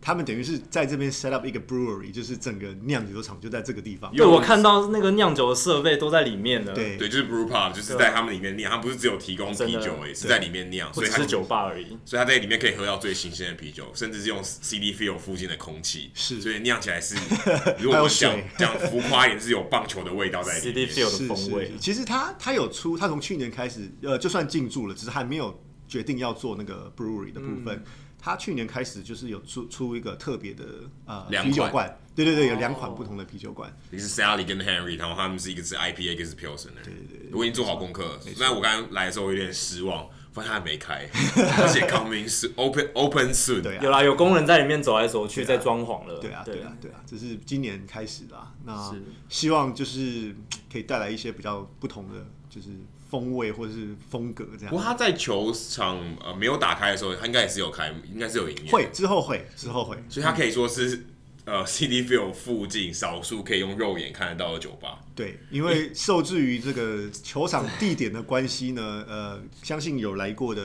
[0.02, 4.12] 他们等于是在这边 set up 一个 brewery，就是整个酿酒厂就在这个地方。
[4.16, 6.74] 对，我看到那个酿酒的设备都在里面了。
[6.74, 11.96] 对对，就是 brew pub，就是在他们里面酿，他们不是只有提供啤酒而已，是在里面酿，所以它是酒吧而已。
[12.04, 17.16] 所以他在里面可以喝到最新鲜的啤酒，甚至是用 CD Field 附近的空气，是，所以酿起来是，
[17.78, 20.74] 如果我们讲讲浮夸也是有棒球的味道在里面。
[20.74, 21.72] CD Field 的风味。
[21.80, 27.76] 其实他他有出，他从去年开始，呃，就算进驻了，只是还没有决定要做那个 brewery 的部分。
[27.76, 27.84] 嗯
[28.22, 30.64] 他去年开始就是有出出一个特别的
[31.06, 36.70] 呃啤酒罐，对对对，有两款不同的啤酒罐，一个是 Sally 跟 Henry，然后他们是一个是 IPA，一个是 Pilsner。
[36.84, 38.20] 对对对，我已经做好功课了。
[38.38, 43.64] 那我刚刚来的时候有点失望，发现还没开，而且 coming soon，open open soon。
[43.64, 46.20] 对啊，有啦，有工人在里面走来走去，在装潢了。
[46.20, 48.38] 对啊，对啊，对啊，这是今年开始的。
[48.66, 48.96] 那
[49.30, 50.36] 希望就是
[50.72, 52.70] 可以带来一些比较不同的，就是。
[53.12, 54.70] 风味或者是风格这样。
[54.70, 58.72] 不过他在球场呃没有打开的时候，他应该也是有开，应该是有营业。
[58.72, 61.06] 会之后会之后会，所以他可以说是
[61.44, 65.02] 呃 CD Field 附近少数可以用肉眼看得到的酒吧。
[65.14, 70.64] 对，因为受制于这个球场地点的关系呢， 呃，相信有来过的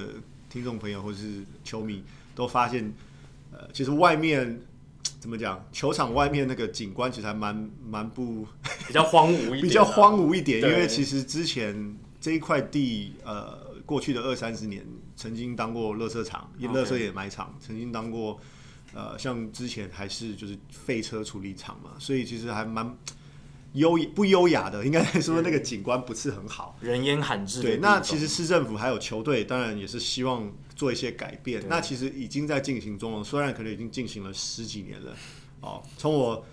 [0.49, 2.05] 听众朋友或者是球迷
[2.37, 2.95] 都发现，
[3.51, 4.61] 呃，其实外面
[5.19, 8.47] 怎么讲，球场外面那个景观其实还蛮蛮不
[8.87, 11.99] 比较荒芜一点， 比较荒芜一点，因为其实之前。
[12.27, 18.41] 这一块地，呃，过去的二三十年曾经当过垃圾场，垃圾掩埋场，曾经当过，
[18.93, 22.99] 呃，像之前还是就是废车处理厂嘛，所以其实还蛮
[23.75, 27.63] 优不优雅的，应该说那个景观不是很好，人烟罕至。
[27.63, 31.63] 对，那其实市政府还有球队，当然也是希望做一些改变。
[31.69, 35.15] 那其实已经在进行中了，虽然可能已经进行了十几年了。
[35.61, 36.45] 哦，从我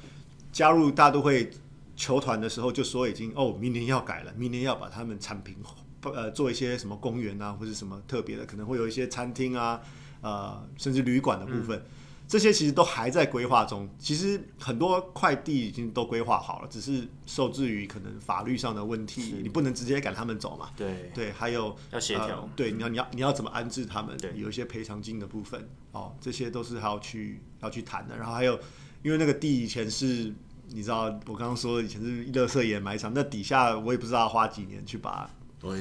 [0.51, 1.49] 加入大都会。
[1.95, 5.55] 球团的时候就说已经哦，明年要改了，明年要把他们产品
[6.01, 9.79] 呃做一些什么公园啊，或者什么特别的，可能会有一些餐厅啊，
[10.21, 11.85] 呃，甚至旅馆的部分，嗯、
[12.27, 13.87] 这些其实都还在规划中。
[13.97, 20.71] 其实很多快递已经都规划好了，只是受制于可能法律上的问题，你不能直接赶他们走嘛。
[20.75, 24.17] 对对，还有要协调、呃，对，你要你要你要怎么安置他们？
[24.17, 28.17] 对，有一些赔偿金的部分哦，这些都是还要去要去谈的。
[28.17, 28.59] 然后还有，
[29.03, 30.33] 因为那个地以前是。
[30.69, 35.29] 你知道我刚刚说以前是乐色掩埋场，那底下我也不知道要花几年去把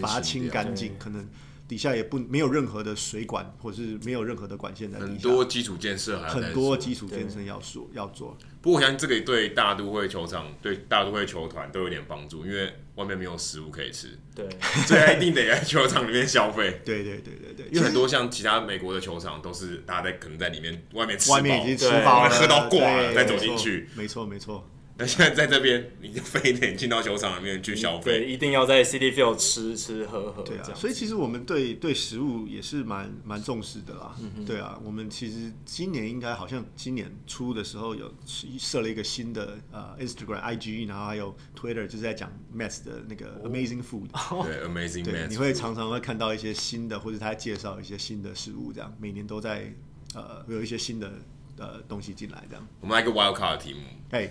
[0.01, 1.27] 把它清干净，可能
[1.73, 5.11] 底下也不没有任何的水管，或是没有任何的管线在底下。
[5.11, 8.37] 很多基础建设还很多基础建设要做要做。
[8.61, 14.19] 不过我相信这个对大都会球场、对大都会球团都有点帮助，因为外面没有食物可以吃。
[14.35, 14.47] 对，
[14.87, 16.83] 所以一定得在球场里面消费。
[16.85, 23.89] 对对对对对，因为很多像其他美国的球场都是大家在可能在里面外面吃饱，外面已经吃饱了，喝到挂了再走进去。
[23.97, 24.69] 没错没错。
[25.03, 30.45] 那现在在这边，你就非得进到球场里面去消费，对，一定要在 City Field 吃吃喝喝。
[30.45, 34.15] 对啊，所以其实我们对对食物也是蛮蛮重视的啦。
[34.21, 38.15] 嗯、对啊，我们其实今年应该好像今年初的时候有
[38.61, 44.07] 设了一个新的呃 Instagram、IG，然后还有 Twitter，就是在讲 Mets 的那个 Amazing Food。
[44.13, 45.27] 哦、对，Amazing Mets。
[45.31, 49.75] 你会常常会看到一些新的，或者他介绍一些新的食物，这样每年都在
[50.15, 51.11] 呃有一些新的
[51.59, 52.65] 呃东西进来，这样。
[52.81, 53.81] 我们来一个 Wild Card 的题目。
[54.11, 54.31] 哎。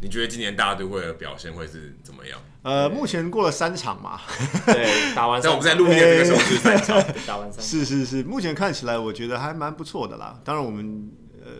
[0.00, 2.40] 你觉得今年大都会的表现会是怎么样？
[2.62, 4.20] 呃，目前过了三场嘛，
[4.66, 5.40] 对，打完。
[5.42, 7.64] 但我们在录音的这个时候 是三场，打完三。
[7.64, 10.40] 是是是，目前看起来我觉得还蛮不错的啦。
[10.44, 11.10] 当然，我们
[11.44, 11.50] 呃，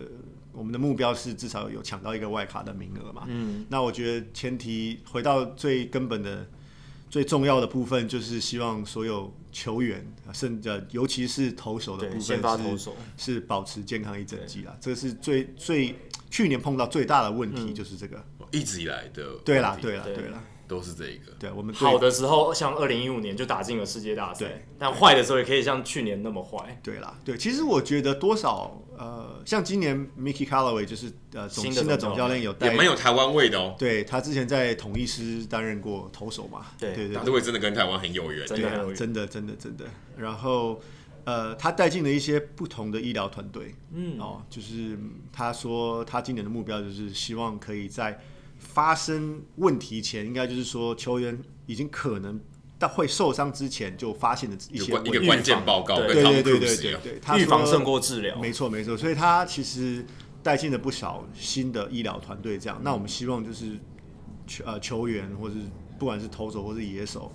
[0.53, 3.23] 我们的目标是至少有抢到一个外卡的名额嘛。
[3.27, 3.65] 嗯。
[3.69, 6.47] 那我觉得前提回到最根本的、
[7.09, 14.77] 最重要的部分，就是希望所有球员，甚至尤其是投手的部分，先发投手是是保持健康一整季啦。
[14.79, 15.93] 这是最最。
[16.29, 21.31] 去年碰到最大的问题就是这个，嗯、一直以来的对啦，对啦，对啦，都是这一个。
[21.39, 26.79] 对，我们好的时候像二零一五年就打进了世界大赛，但坏的时候也可以像去年那么坏。
[26.83, 33.75] 对啦，对，其实我觉得多少呃，像今年 Mickey Callaway 就是呃总新的总教练有带，也蛮有台湾味的哦。
[33.79, 39.85] 对，他之前在统一师担任过投手嘛，对对对，大都会真的跟台湾很有缘，真的真的真的真的。
[40.15, 40.79] 然后。
[41.25, 44.97] 呃，他带进了一些不同的医疗团队，嗯，哦，就是
[45.31, 48.19] 他说他今年的目标就是希望可以在
[48.57, 52.39] 发生问题前，应该就是说球员已经可能
[52.77, 60.05] 到会受伤之前就发现的一些一个关键报告，对对对对对对，预防胜过治疗，没错没错，所以他其实
[60.41, 63.77] 带进了不少新的医疗团队，这样，那我们希望就是
[64.47, 65.55] 球呃球员或是
[65.97, 67.31] 不管是投手或是野手。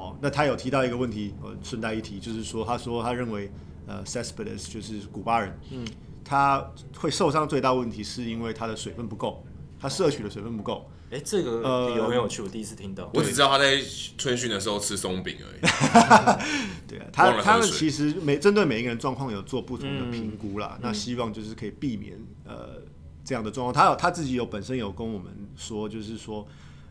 [0.00, 3.50] 哦，那他有提到一个问题，呃，顺带一提，就是说，他说他认为，
[3.86, 5.86] 呃，Cespedes 就是古巴人，嗯，
[6.24, 6.64] 他
[6.96, 9.44] 会受伤最大问题是因为他的水分不够，
[9.78, 13.10] 他摄取的水分不够，哎、欸，这个理由很有趣，我第一次听到。
[13.12, 13.78] 我只知道他在
[14.16, 15.60] 春训的时候吃松饼而已。
[16.88, 20.72] 对啊，他他们其实每针对每一个人状况有做不同的评估啦。
[20.76, 22.80] 嗯、那希望就是可以避免呃
[23.24, 23.74] 这样的状况。
[23.74, 26.46] 他有他自己有本身有跟我们说，就是说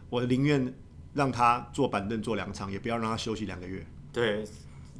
[0.10, 0.74] 我宁愿
[1.14, 3.86] 让他坐板凳坐两场，也不要让他休息两个月。
[4.12, 4.45] 对。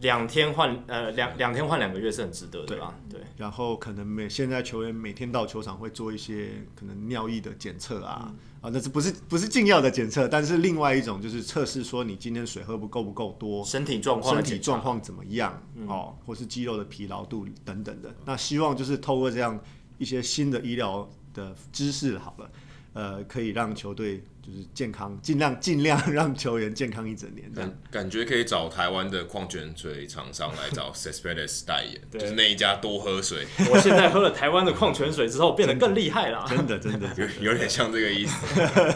[0.02, 2.96] 两天换呃两两天换两个月是很值得的吧？
[3.10, 10.26] 对，然后可能每现在球员每天到球场会做一些可能尿液的检测啊、嗯、啊，那是不是不是禁药的检测？
[10.26, 18.16] 但是另外一种就是测试说你今天水喝不够不够多，身体状况身体状况怎么样、嗯、哦，或是肌肉的疲劳度等等的。
[18.24, 19.60] 那希望就是透过这样
[19.98, 22.50] 一些新的医疗的知识，好了。
[22.94, 27.74] 呃，可以让球队就是健康，尽量尽量 让球员健康一整年这样。
[27.92, 33.46] 感觉可以找台湾的矿泉水厂商来找 Cespedes 代言，就是那一家多喝水。
[33.72, 36.46] 我现在喝了台湾的矿泉水之后，变得更厉害了。
[36.50, 38.46] 真的，真的，有有点像这个意思。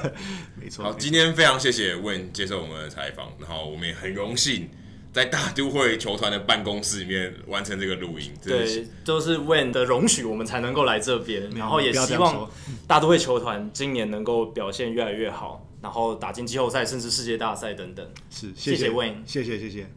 [0.60, 0.86] 没错。
[0.86, 4.70] 好，今天非常谢谢 Wayne 接受我们的采访，然后我们也很荣幸。
[5.14, 11.50] 在大都会球团的办公室里面完成这个录音，对，都是 Wayne 的容许，我们才能够来这边。
[11.52, 12.50] 然后也希望
[12.88, 18.06] 大都会球团今年能够表现越来越好，然后打进季后赛，甚至世界大赛等等。
[18.32, 19.88] 是，谢谢 Wayne，谢谢谢谢。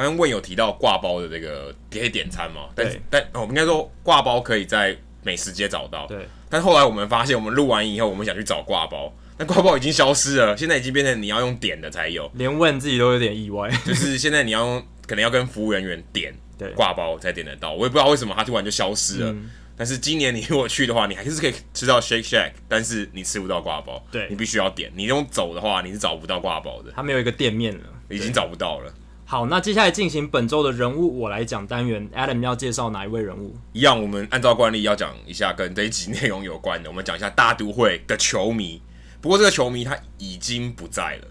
[0.00, 2.68] 刚刚问有提到挂包的这个可以点餐吗？
[2.74, 6.06] 但但我们应该说挂包可以在美食街找到。
[6.06, 6.26] 对。
[6.48, 10.56] 但后来我们发现，我们录完以后，我们想去找挂包，但挂包已经消失了。
[10.56, 12.30] 现在已经变成你要用点的才有。
[12.34, 13.70] 连问自己都有点意外。
[13.84, 16.34] 就是现在你要用，可能要跟服务人员点
[16.74, 17.72] 挂包才点得到。
[17.72, 19.30] 我也不知道为什么它突然就消失了。
[19.30, 24.04] 嗯、但是今年你如果去的话，你还是可以吃到 Shake Shack，但是你吃不到挂包。
[24.10, 24.26] 对。
[24.30, 24.90] 你必须要点。
[24.94, 26.90] 你用走的话，你是找不到挂包的。
[26.96, 28.92] 它没有一个店面了，已经找不到了。
[29.30, 33.54] 好，那接下来进行本周的人物我来讲单元，Adam 要介绍哪一位人物？
[33.72, 38.82] 一样，我们按照惯例要讲一下跟这一集内容有关的，我们讲一下大都会的球迷。
[39.20, 41.28] 不过这个球迷他已经不在了，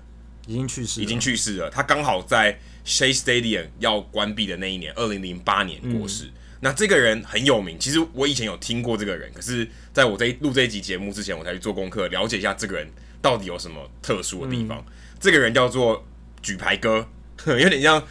[0.48, 1.70] 已经去世了，已经去世了。
[1.70, 6.28] 他刚好在 Shea Stadium 要关闭的那一年，二零零八年过世。
[6.28, 12.90] 嗯、那这个人很有名，其实我以前有听过这个人，可是在我这录这一集节目之前，我才去做功课，了解一下这个人
[13.22, 14.78] 到底有什么特殊的地方。
[14.88, 16.08] 嗯、这个人叫做
[16.42, 17.06] 举牌哥。
[17.46, 18.02] 有点像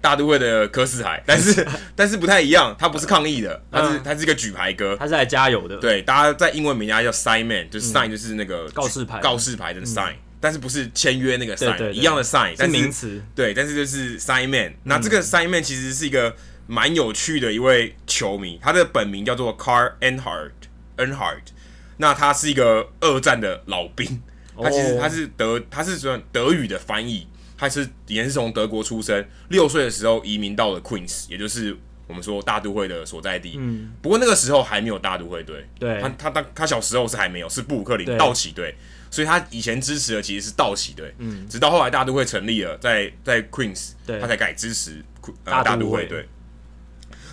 [0.00, 5.76] 大都会的柯四海，但是 但是不太一样，他不是抗议的，他是他是一个举牌哥，他是来加油的。
[5.76, 13.22] 对，大家在英文名家叫 sign man，就是 sign 就是那个告示牌，告示牌的 sign，但是不是签约那个 sign，一样的 sign，是名词。
[13.34, 14.74] 对，但是就是 sign man。
[14.82, 16.34] 那这个 sign man 其实是一个
[16.66, 21.52] 蛮有趣的一位球迷，他的本名叫做 Carl Earnhardt，Earnhardt。
[21.98, 24.20] 那他是一个二战的老兵，
[24.60, 27.28] 他其实他是德，他是说德语的翻译。
[27.56, 31.76] 他是也是从德国出生，六岁的时候移民到了 Queens，也就是
[32.08, 33.54] 我们说大都会的所在地。
[33.56, 35.64] 嗯，不过那个时候还没有大都会队。
[35.78, 38.74] 对，他他他他小时候是还没有，是布鲁克林道奇队，
[39.10, 41.14] 所以他以前支持的其实是道奇队。
[41.18, 45.04] 嗯，直到后来大都会成立了，在在 Queens，他才改支持
[45.44, 46.28] 呃大都会队。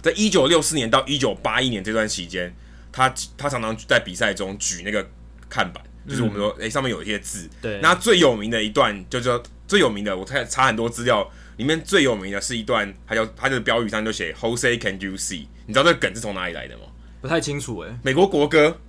[0.02, 2.56] 在一九六四年到一九八一年这段期间，
[2.92, 5.10] 他他常常在比赛中举那个
[5.50, 7.50] 看板，就是我们说诶、欸、上面有一些字。
[7.62, 9.42] 对，那最有名的一段就叫。
[9.70, 16.86] 最有名的，我查查很多资料，里面最有名的是一段，它叫它的标语上就写 “Jose can you see”，你知道这个梗是从哪里来的吗？
[17.22, 18.00] 不太清楚哎。
[18.02, 18.80] 美国国歌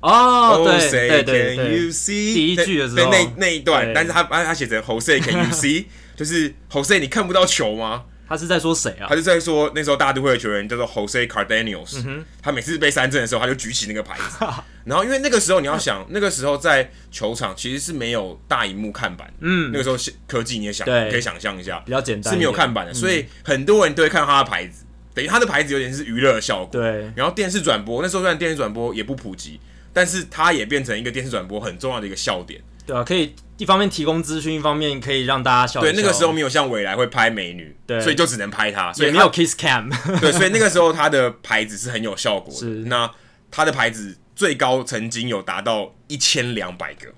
[0.00, 8.04] 哦，对 Jose 对对 can you see 第一句的时候，那那一段，但是他他写成 “Jose can you see”，就是 Jose 你看不到球吗？
[8.30, 9.06] 他是在说谁啊？
[9.08, 14.46] 他是在说那时候大都会的球员叫做 Jose Cardenas，、嗯、他每次被三振的时候，他就举起那个牌子。
[14.86, 19.96] 然后因为那个时候你要想，那个时候在球场其实是没有大荧幕看板，嗯，那个时候
[20.28, 26.80] 科技你也想可以想象一下，比较简单，是没有看板的，所以很多人都会看到他的牌子，等于他的牌子有点是娱乐的效果。
[26.80, 29.58] 对，然后电视转播那时候虽然电视转播也不普及，
[29.92, 32.60] 但是它也变成一个电视转播很重要的一个笑点。
[32.86, 35.82] 对啊，可以一方面提供资讯，一方面可以让大家笑，笑。
[35.82, 39.90] 对，那个时候没有像未来会拍美女，对，所以就只能拍她，所以也没有 kiss cam。
[40.18, 42.60] 对，所以那个时候他的牌子是很有效果的。
[42.60, 43.10] 是，那
[43.50, 47.08] 他的牌子最高曾经有达到一千两百个，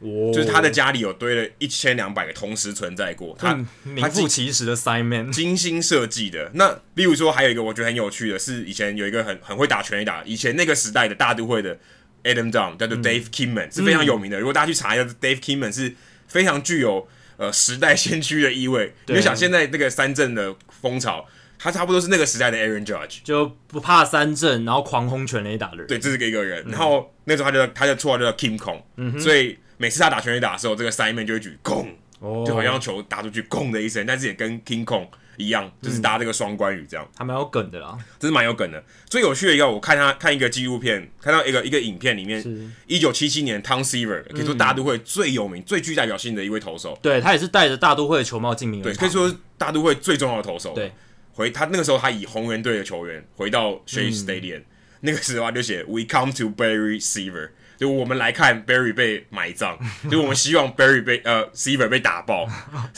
[0.00, 3.34] 哦，就是他的家里有堆了一千两百个同时存在过。
[3.38, 6.50] 他名副其实的 sign man，精心设计的。
[6.52, 11.78] 那例如说，还有一个我觉得很有趣的是，以前有一个很很会打拳垒打，以前那个时代的大都会的。
[12.24, 14.38] Adam Dunn 叫做 Dave Kingman，、嗯、是非常有名的。
[14.38, 15.94] 如果大家去查一下，Dave Kingman 是
[16.26, 18.94] 非常具有呃时代先驱的意味。
[19.06, 21.26] 你就想现在那个三振的风潮，
[21.58, 25.86] 他差不多是那个时代的 Aaron Judge，就不怕三振，然后狂轰全垒打的人。
[25.86, 26.62] 对，这是一个人。
[26.66, 32.46] 嗯、然后那时候他就他的绰号就叫 Kim Kong，、嗯、所以每次他打全垒打的时候，这个 Simon 就会举 Kong，oh.
[32.46, 35.06] 就好像球打出去“轰”的一声，但是也跟 King Kong
[35.38, 38.84] 一样，就是搭这个双关语这样，还蛮有梗的啦，真是蛮有梗的。
[39.06, 42.44] 最有趣的一个，我看他看一个纪录片，看到一个一个影片里面，
[42.86, 50.74] 一九七七年 Tom Seaver 可以说大都会最有名、嗯、最具代表性的一位投手，对他也是戴着大都会的球帽进名人堂，对，可以说大都会最重要的投手。
[50.74, 50.92] 对，
[51.32, 54.64] 回他那个时候，他以红人队的球员回到 Shea Stadium，、嗯、
[55.02, 57.50] 那个时候他就写 We come to bury Seaver。
[57.78, 59.78] 就我们来看 Barry 被埋葬，
[60.10, 62.44] 就我们希望 Barry 被呃 Seaver 被打爆，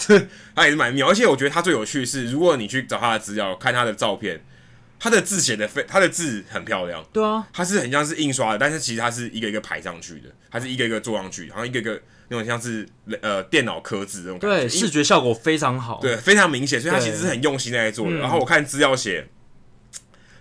[0.57, 1.07] 他也是蛮妙。
[1.07, 4.43] 而且我觉得他最有趣的是，如果你去找他的资料，看他的照片，
[4.99, 7.05] 他的字写的非他的字很漂亮。
[7.13, 12.89] 对啊，他是很像是印刷的，但是其实他是一个一个排上去的，他是一个一个做上去，然后一个一个那种像是
[13.21, 14.57] 呃电脑刻字那种感觉。
[14.61, 18.17] 对，视觉效果非常好，对，非常明显，所以他其实是很用心在做的。
[18.17, 19.27] 然后我看资料写，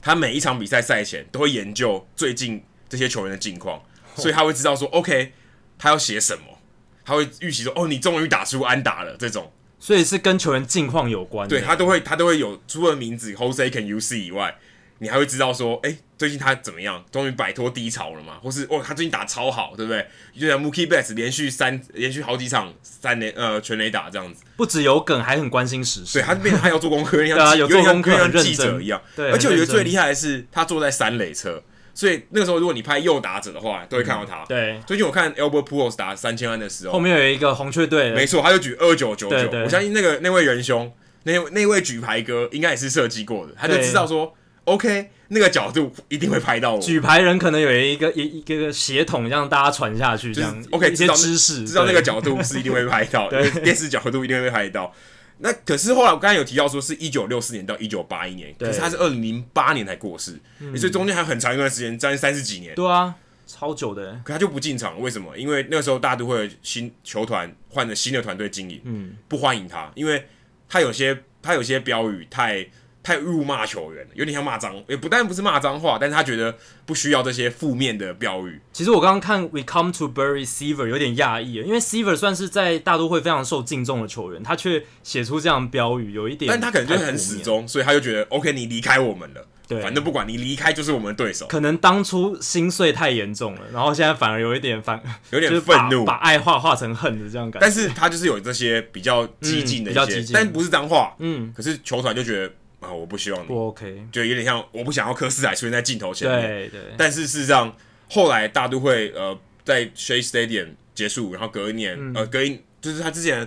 [0.01, 3.81] 他每一场比赛赛前都会研究最近这些球员的近况。
[4.19, 5.33] 所以他会知道说，OK，
[5.77, 6.59] 他要写什么，
[7.05, 11.57] 他会预期说，哦，你终于打出安打了这种，所以是跟球员近况有关的。
[11.57, 14.55] 对，他都会，他都会有除了名字 Jose Can You See 以外，
[14.99, 18.33] 你还会知道说，哎、欸，最近他怎么样，终于摆脱低潮了嘛？
[18.43, 20.05] 或是哦，他最近打超好，对不对？
[20.37, 26.19] 就像 Mookie Betts 连续三连续好几场三连呃全垒打这样子，不只有梗，还很关心时事。
[26.19, 29.01] 对，他变成他要做功课， 对啊，有做功课，像记者一样。
[29.15, 31.63] 对，而且我觉得最厉害的是，他坐在三垒侧。
[31.93, 34.43] 所以那个时候，如果你拍右打者的话，都会看到他。
[34.43, 39.49] 嗯、对，最近我看 Albert Pujols 打三千万的时候，后面有一个红雀队，没错，他就举二九九九。
[39.63, 40.91] 我相信那个那位仁兄，
[41.23, 44.33] 那那位举牌哥应该也是设计过的，他就知道说
[44.65, 46.79] ，OK，那个角度一定会拍到我。
[46.79, 54.93] 举牌人可能有一个一一个血统，让大家传下去，这样、就是、OK，一些知识，知道那个角度是一定会拍到， 对，电视角度一定会拍到。
[55.39, 62.75] 那可是后来我刚才有提到说是一九六四年到一九八一年，可是他是二零零八年才过世，嗯、所以中间还有很长一段时间，将近三十几年。
[62.75, 63.15] 对啊，
[63.47, 64.21] 超久的。
[64.23, 65.37] 可他就不进场，为什么？
[65.37, 70.25] 因为那个时候大都会新球团换了新的团队经营，嗯，不欢迎他，因为
[70.67, 72.67] 他有些他有些标语太。
[73.01, 78.59] 太辱骂球员了，有点像骂脏，也不但不是骂脏话，但是他觉得不需要这些负面的标语。
[78.73, 86.49] 其实我刚刚看 We Come to Bury Seaver 有点讶异，因为 Seaver 算是在大都会非常受敬重的球员，他却写出这样标语，有一点。
[86.49, 91.47] 但他可能就是很死忠，所以他就觉得 OK，你离开我们了，对，反正不管你离开就是我们的对手。
[91.47, 97.65] 可能当初心碎太严重了，然后现在反而有一点反， 有点愤怒，把，把爱化化成恨的这样感觉。
[97.65, 102.51] 但是他就是有这些比较激进的一些，嗯、比较激进，但不是脏话，嗯，可是球团就觉得。
[102.79, 106.41] 啊，我不希望你不 OK，就有点像我不想要科斯海出现在镜头前面。
[106.41, 106.81] 对对。
[106.97, 107.75] 但是事实上，
[108.09, 113.45] 后来大都会呃在 Shea Stadium 结束，然后隔一年、嗯、呃隔一就是他之前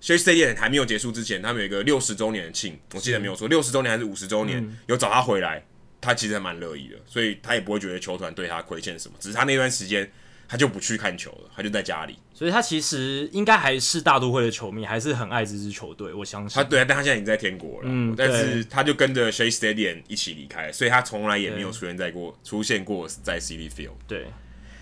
[0.00, 5.64] Shea Stadium 还没有结束之前，他们有一个六十周年的庆，我记得没有错，六十周年还是五十周年、嗯，有找他回来，
[6.00, 10.10] 他其实还蛮乐意的，所以他也不会觉得球团对他亏欠什么，只是他那段时间。
[10.48, 12.18] 他就不去看球了，他就在家里。
[12.32, 16.14] 所以他其实应该还是大都会的球迷，还是很爱这支球队。
[16.14, 17.84] 我相信他对啊，但他现在已经在天国了。
[17.84, 23.90] 嗯，但是他就跟着 Shea Stadium 一起离开，所以他从来也没有出现在过出现过在 City Field。
[24.06, 24.26] 对，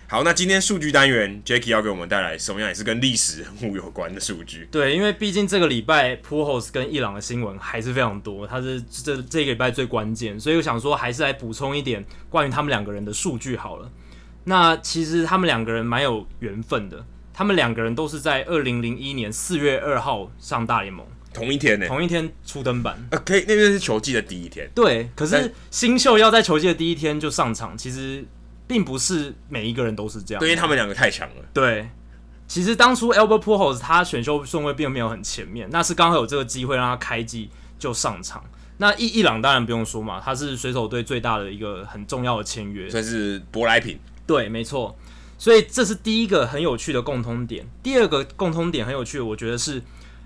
[0.07, 4.69] 好，那今天数据单元，Jackie 要给我们带来什么样也是跟历史人物有关的数据。
[4.71, 13.91] 对，因为毕竟这个礼拜 Pujols 跟伊朗的新闻还是非常多，他是这这个礼拜最关键，所以我想说还是来补充一点关于他们两个人的数据好了。
[14.49, 22.97] 那其实他们两个人蛮有缘分的，他们两个人都是在二零零一年四月二号上大联盟，同一天呢，同一天出登板。
[23.11, 24.69] 呃，可以，那边是球季的第一天。
[24.73, 28.23] 对，可是新秀要在球季的第一天就上场，其实
[28.65, 31.43] 并不是每一个人都是这样，对，因为他们两个太强了。
[31.53, 31.89] 对，
[32.47, 38.41] 其实当初 Albert Pujols 他选秀顺位并没有很前面，那是刚好有这个机会让他开季就上场。
[38.77, 43.99] 那伊伊朗当然不用说嘛，他是水手队最大的一个很重要的签约，算是舶来品。
[44.27, 44.95] 对，没错，
[45.39, 47.65] 所以这是第一个很有趣的共通点。
[47.81, 49.81] 第二个共通点很有趣的，我觉得是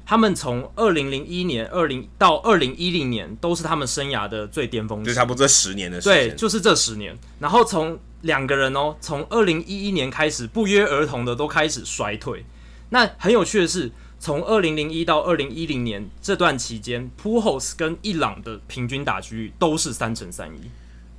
[0.06, 6.30] 他们从二零零一年二零到二零一零年都是他们生涯的最巅峰，就差不多这十年的时间。
[6.30, 7.16] 对，就是这十年。
[7.40, 12.44] 然后从两个人哦，从二零一一年开始不约而同的都开始衰退。
[12.90, 20.70] 那很有趣的是，从二零零一到二零一零年这段期间，Pujols 跟伊朗的平均打击率都是三乘三一。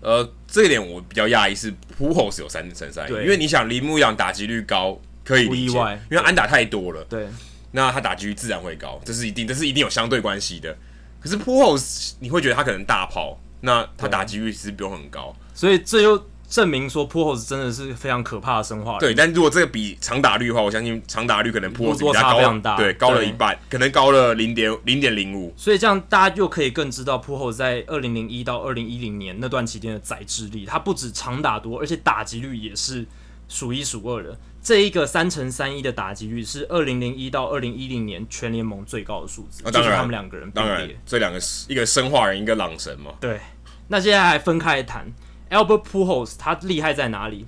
[0.02, 5.78] 呃，这一点我比较讶异，是 Pujols 有三成三，因为你想铃木一朗打击率高，可以理解，
[6.10, 7.26] 因为安打太多了，对，
[7.70, 10.76] 那他打击率自然会高，这是一定，这是一定有相对关系的。
[11.20, 16.26] 可是 Pujols 你会觉得他可能大炮，那他打击率其实不用很高，所以这又。
[16.52, 18.98] 证明说 Pujols 真的是非常可怕的生化。
[18.98, 25.50] 对，但如果这个比长打率的话，我相信长打率可能 Pujols 比他高非常大，对，高了一半，可能高了零点零点零五。
[25.56, 33.06] 所以这样大家就可以更知道 Pujols 在二零零一到二零一零年那段期间的载制力，他不止长打多，而且打击率也是
[33.48, 34.38] 数一数二的。
[34.62, 39.64] 这一个三乘三一的打击率是二零零一到二零一零年全联盟最高的数字。
[39.64, 43.12] 啊，当然，他们两个人并列，当然，这两个一个生化人，一个朗神嘛。
[43.18, 43.40] 对，
[43.88, 45.10] 那现在还分开来谈
[45.52, 47.46] ，Albert Pujols 他厉害在哪里？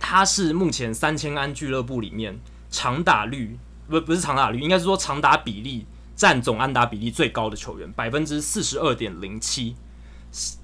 [0.00, 2.38] 他是目前三千安俱乐部里面
[2.70, 3.58] 长打率
[3.88, 5.84] 不不是长打率，应该是说长打比例
[6.14, 9.74] 占总安打比例最高的球员，百分之四十二点零七。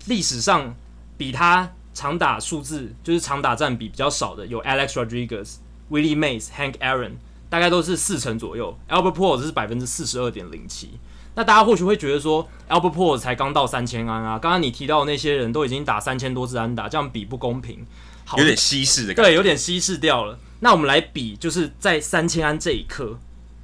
[0.07, 0.77] 历史上
[1.17, 5.57] 比他长打数字就是长打占比比较少的有 Alex Rodriguez、
[5.91, 7.13] Willie Mays、Hank Aaron，
[7.49, 8.79] 大概都是四成左右。
[8.89, 10.99] Albert Pujols 是百分之四十二点零七。
[11.37, 17.85] 那大家或许会觉得说，Albert Pujols 才刚到三千安啊，刚刚你提到的那些人都已经打三千多支安打，这样比不公平。
[18.25, 20.39] 好，有点稀释的感觉，对，有点稀释掉了。
[20.61, 23.19] 那我们来比，就是在三千安这一刻，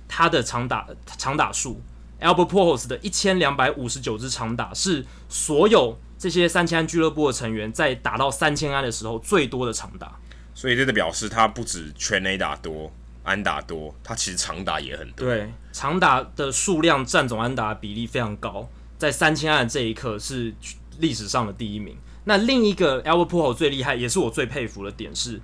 [0.09, 0.87] 他的长打
[1.17, 1.81] 长打数
[2.21, 10.17] ，Albert Pujols 的一千两百五十九支长打是所有这些三千安俱乐部的成员在打到三千安的时候最多的长打。
[10.55, 12.93] 所以这个表示他不止全垒打多，
[13.31, 15.27] 安打多，他其实长打也很多。
[15.27, 20.53] 对，长打的数量占总安打比例非常高，在三千安的这一刻是
[20.99, 21.97] 历史上的第一名。
[22.25, 25.41] 那另一个 Albert p u o l 最厉害，也是我最佩服的点是，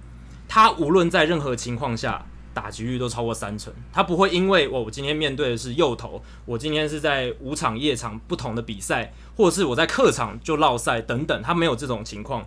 [0.46, 12.46] 他无论在任何情况下打击率都超过三成，他不会因为我我今天面对的是右投，我今天是在五场夜场不同的比赛，或者是我在客场就落赛等等，他没有这种情况，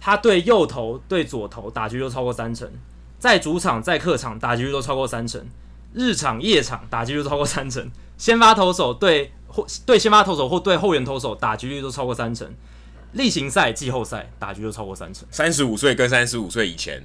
[0.00, 2.70] 他对右投对左投打击都超过三成，
[3.18, 5.40] 在主场在客场打击率都超过三成，
[5.94, 12.48] 日场夜场打击率超过三成，先发投手对或对先发投手或对后援投手打击率都超过三成。
[13.12, 17.02] 例行赛、季后赛打击率超过三成，三十五岁跟三十五岁以前，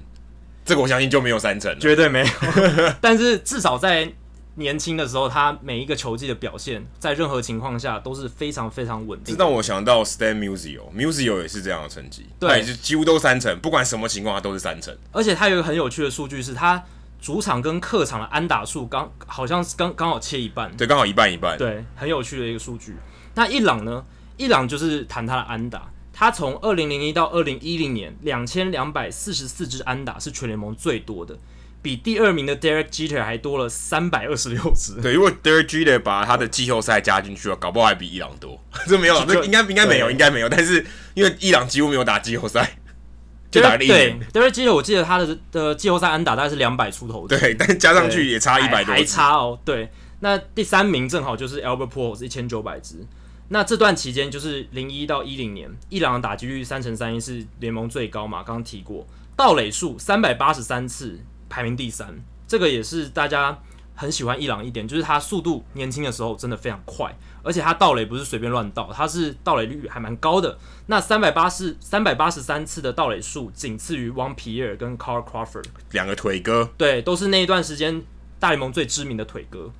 [0.65, 2.25] 这个我相信就没有三成，绝对没有。
[2.99, 4.11] 但是至少在
[4.55, 9.35] 年轻的时候，他每一个球季的表现，在任何情况下都是非常非常稳定。
[9.35, 14.95] 这让我想到 Stan Musial，Musial 也是这样的成绩，对，就几乎都三成，不管什么情况，他都是三成。
[15.11, 16.83] 而且他有一个很有趣的数据，是他
[17.21, 22.95] 主场跟客场的安打数刚好像是刚刚好切一半，对，刚好一半一半，对，很有趣的一个数据。
[23.35, 24.03] 那伊朗呢？
[24.37, 25.91] 伊朗就是谈他的安打。
[26.13, 31.37] 他从二零零一到二零一零年，两千两百四十四支安打是全联盟最多的，
[31.81, 35.01] 比第二名的 Derek Jeter 还多了三百二十六支。
[35.01, 38.61] 对，如果 Derek Jeter 把他的季后赛加进去了，搞不好还比伊朗多。
[38.87, 40.47] 这没有，这应该应该没有，应该没有。
[40.49, 42.77] 但是因为伊朗几乎没有打季后赛，
[43.49, 44.19] 就打了一年。
[44.31, 47.27] 对，Derek Jeter 我记得他的的季后赛安打大概是两百出头。
[47.27, 49.59] 对，但加上去也差一百多，还差哦。
[49.65, 49.89] 对，
[50.19, 53.05] 那第三名正好就是 Albert Pujols 一千九百支。
[53.53, 58.43] 那这段期间就是零一到一零年，伊朗的打击率三成三一是联盟最高嘛？
[58.43, 59.05] 刚刚提过，
[59.35, 61.19] 盗垒数三百八十三次，
[61.51, 62.07] 排名第三。
[62.47, 63.59] 这个也是大家
[63.93, 67.13] 很喜欢伊朗一点，就是他速度年轻的时候真的非常快，
[67.43, 70.57] 而且他盗垒不是随便乱盗，他是盗垒率还蛮高的。
[70.87, 78.01] 那三百八十三百八十三次的盗垒数，仅次于 Juan Pierre 跟 Carl Crawford 两个腿哥，对，都是那一段时间
[78.39, 79.71] 大联盟最知名的腿哥。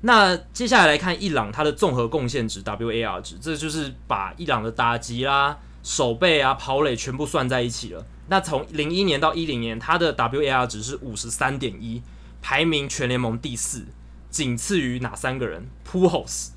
[0.00, 8.06] 那接下来来看伊朗他的综合贡献值 WAR 值，这就是把伊朗的打击啦、守备啊、跑垒全部算在一起了。
[8.28, 12.02] 那从零一年到一零年，他的 WAR 值是五十三点一，
[12.40, 13.86] 排名全联盟第四，
[14.30, 16.48] 仅次于哪三个人？Pujols、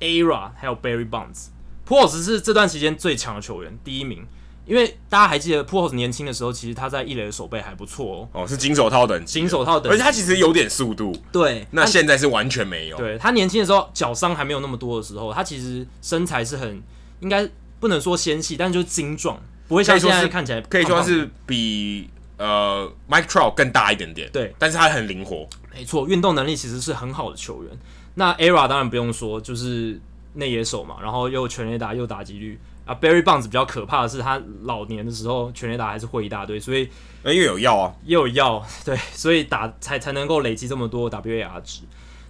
[0.00, 1.48] A-Rod 还有 Barry Bonds。
[1.86, 4.26] Pujols 是这段时间最强的球员，第一名。
[4.66, 8.42] 因为大家还记得 Pujols 年轻的时候，其实他在一垒的手背还不错哦。
[8.42, 11.10] 哦，是金手套等级，金手套等级，而且他其实有点速度。
[11.32, 12.96] 对，那现在是完全没有。
[12.98, 16.82] 对，他年轻的时候，脚伤还没有那么多的时候，他其实身材是很
[17.20, 17.48] 应该
[17.80, 24.28] 不能说纤细，但就是精壮，不会像现在看起来可以说是比呃 Mike Trout 更大一点点。
[24.32, 25.48] 对，但是他很灵活。
[25.72, 27.72] 没错，运动能力其实是很好的球员。
[28.14, 30.00] 那 Era 当然不用说，就是
[30.34, 32.58] 内野手嘛，然后又全垒打又打击率。
[32.84, 36.88] 啊，Barry Bonds 比较可怕的是，他老年的时候全垒打还是会一大堆，所以
[37.22, 41.82] 呃，又有药啊，又有药， 对，所以打才才能够累积这么多 WAR 值。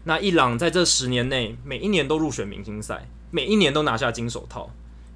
[0.02, 4.68] 那伊朗在这十年内，每一年都入选明星赛，每一年都拿下金手套，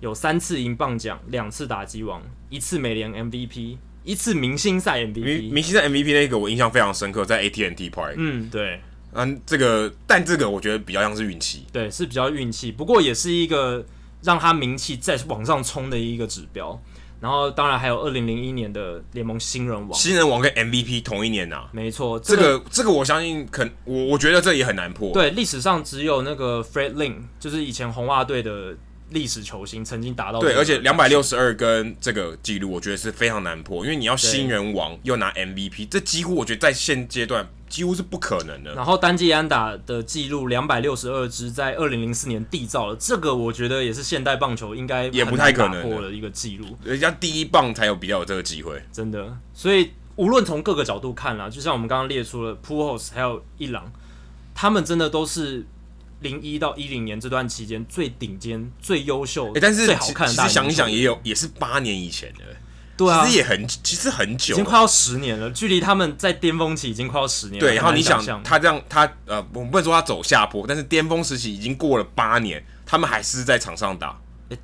[0.02, 2.20] 有三次银棒奖，两次打击王，
[2.50, 5.50] 一次美联 MVP，一次明星赛 MVP。
[5.50, 8.16] 明星赛 MVP 那个我印象非常深刻，在 AT&T Park。
[8.18, 8.78] 嗯，对，
[9.14, 13.82] 嗯，这个，但这个我觉得比较像是运气，对，是比较运气，不过也是一个。
[14.24, 16.80] 让他名气再往上冲的一个指标，
[17.18, 28.76] 然后当然还有二零零一年的联盟新人王，新人王跟 MVP 同一年呐、啊，没错，这个、这个、这个我相信肯我我觉得这也很难破，对，历史上只有那个 Fred Lynn，就是以前红袜队的
[29.12, 37.48] 历史球星曾经达到，对，而且两百六十二跟这个记录，我觉得是非常难破，因为你要新人王又拿 MVP，这几乎我觉得在现阶段。
[37.72, 38.74] 几乎是不可能的。
[38.74, 46.76] 然后单季安打的记录两百六十二支，在二零零四年缔造了，这个我觉得也是现代棒球应该也不太可能破的一个记录。
[46.84, 49.38] 人家第一棒才有比较有这个机会，真的。
[49.54, 53.90] 所以无论从各个角度看啦，就像我们刚刚列出了 Pujols 还有一郎，
[54.54, 55.64] 他们真的都是
[56.22, 60.44] 零一到一零年这段期间最顶尖、最优秀、欸、但是最好看的大。
[60.44, 62.44] 其实想一想，也有也是八年以前的，
[62.96, 67.60] 对啊，其实也很其实很久，已经快要十年了，距离他们在巅峰期已经快要十年了。
[67.60, 74.18] 对，然后你想想他这样，他呃，我们不能说他走下坡，但是巅峰时期已经过了八年，他们还是在场上打。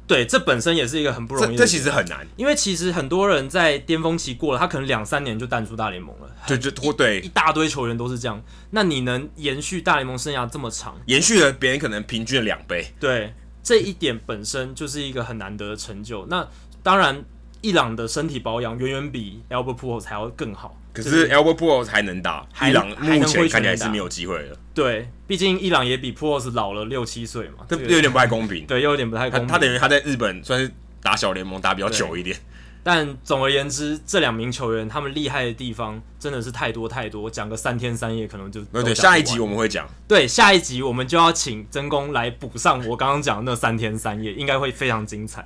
[0.07, 1.59] 对，这本身也是一个很不容易的。
[1.59, 6.29] 这，这其实很难，因为其实很多人在巅峰期过了，他可能两三年就淡出大联盟了。
[6.47, 8.43] 对，就对，一大堆球员都是这样。
[8.71, 12.87] 那你能延续大联盟生涯这么长，延续了别人可能平均的两倍。
[13.01, 16.25] 对，这一点本身就是一个很难得的成就。
[16.27, 16.47] 那
[16.83, 17.25] 当然，
[17.61, 20.78] 伊朗的身体保养远远比 Albert Pujols 还要更好。
[20.93, 24.57] 可是 Albert Pujols 还能打，伊朗目前看起来是没有机会了。
[24.75, 28.67] 对，毕竟伊朗也比 Pujols 老了六七岁嘛，这有点不太公平。
[28.67, 29.47] 对，又有点不太公平。
[29.47, 30.71] 他，他等于他在日本算是
[31.03, 32.37] 打小联盟打比较久一点。
[32.83, 38.63] 但总而言之，这两名球员他们厉害的地方真的是太多太多，讲个三天三夜可能就。
[38.65, 39.87] 对，下一集我们会讲。
[40.09, 45.45] 对，下一集我们就要请真宫来补上我刚刚讲的那三天三夜，应该会非常精彩。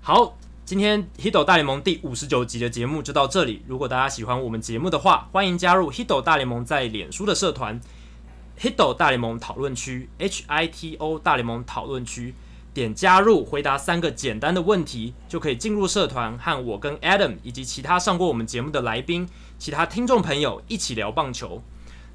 [0.00, 0.38] 好。
[0.66, 3.62] 今天 Hito 大联盟第五十九集的节目就到这里。
[3.68, 7.80] 如果大家喜欢我们节目的话，欢迎加入 Hito 大联盟在脸书的社团
[8.58, 12.34] Hito 大联盟讨论区 H I T O 大联盟讨论区，
[12.74, 19.28] 点加入，回答三个简单的问题，就可以进入社团，和我跟 Adam 以及其他上过我们节目的来宾、
[19.60, 21.62] 其他听众朋友一起聊棒球。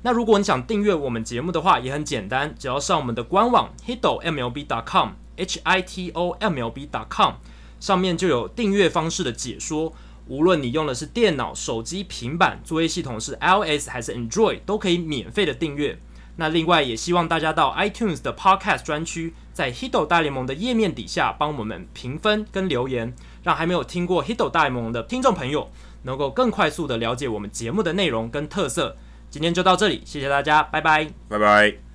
[0.01, 7.35] 那如果你想订阅我们节目的话，也很简单，只要上我们的官网 Hito MLB dot com H I T O M L B dot com。
[7.81, 9.91] 上面就有订阅方式的解说，
[10.27, 15.99] 无论你用的是电脑、手机、平板，作业系统是 iOS 还是 Android，都可以免费的订阅。
[16.37, 23.13] 那另外也希望大家到 iTunes 的 Podcast 专区，在 Hito 大联盟的页面底下帮我们评分跟留言，
[23.43, 25.69] 让还没有听过 Hito 大联盟的听众朋友
[26.03, 28.95] 能够更快速的了解我们节目的内容跟特色。
[29.29, 31.90] 今天就到这里，谢谢大家，拜拜，拜拜。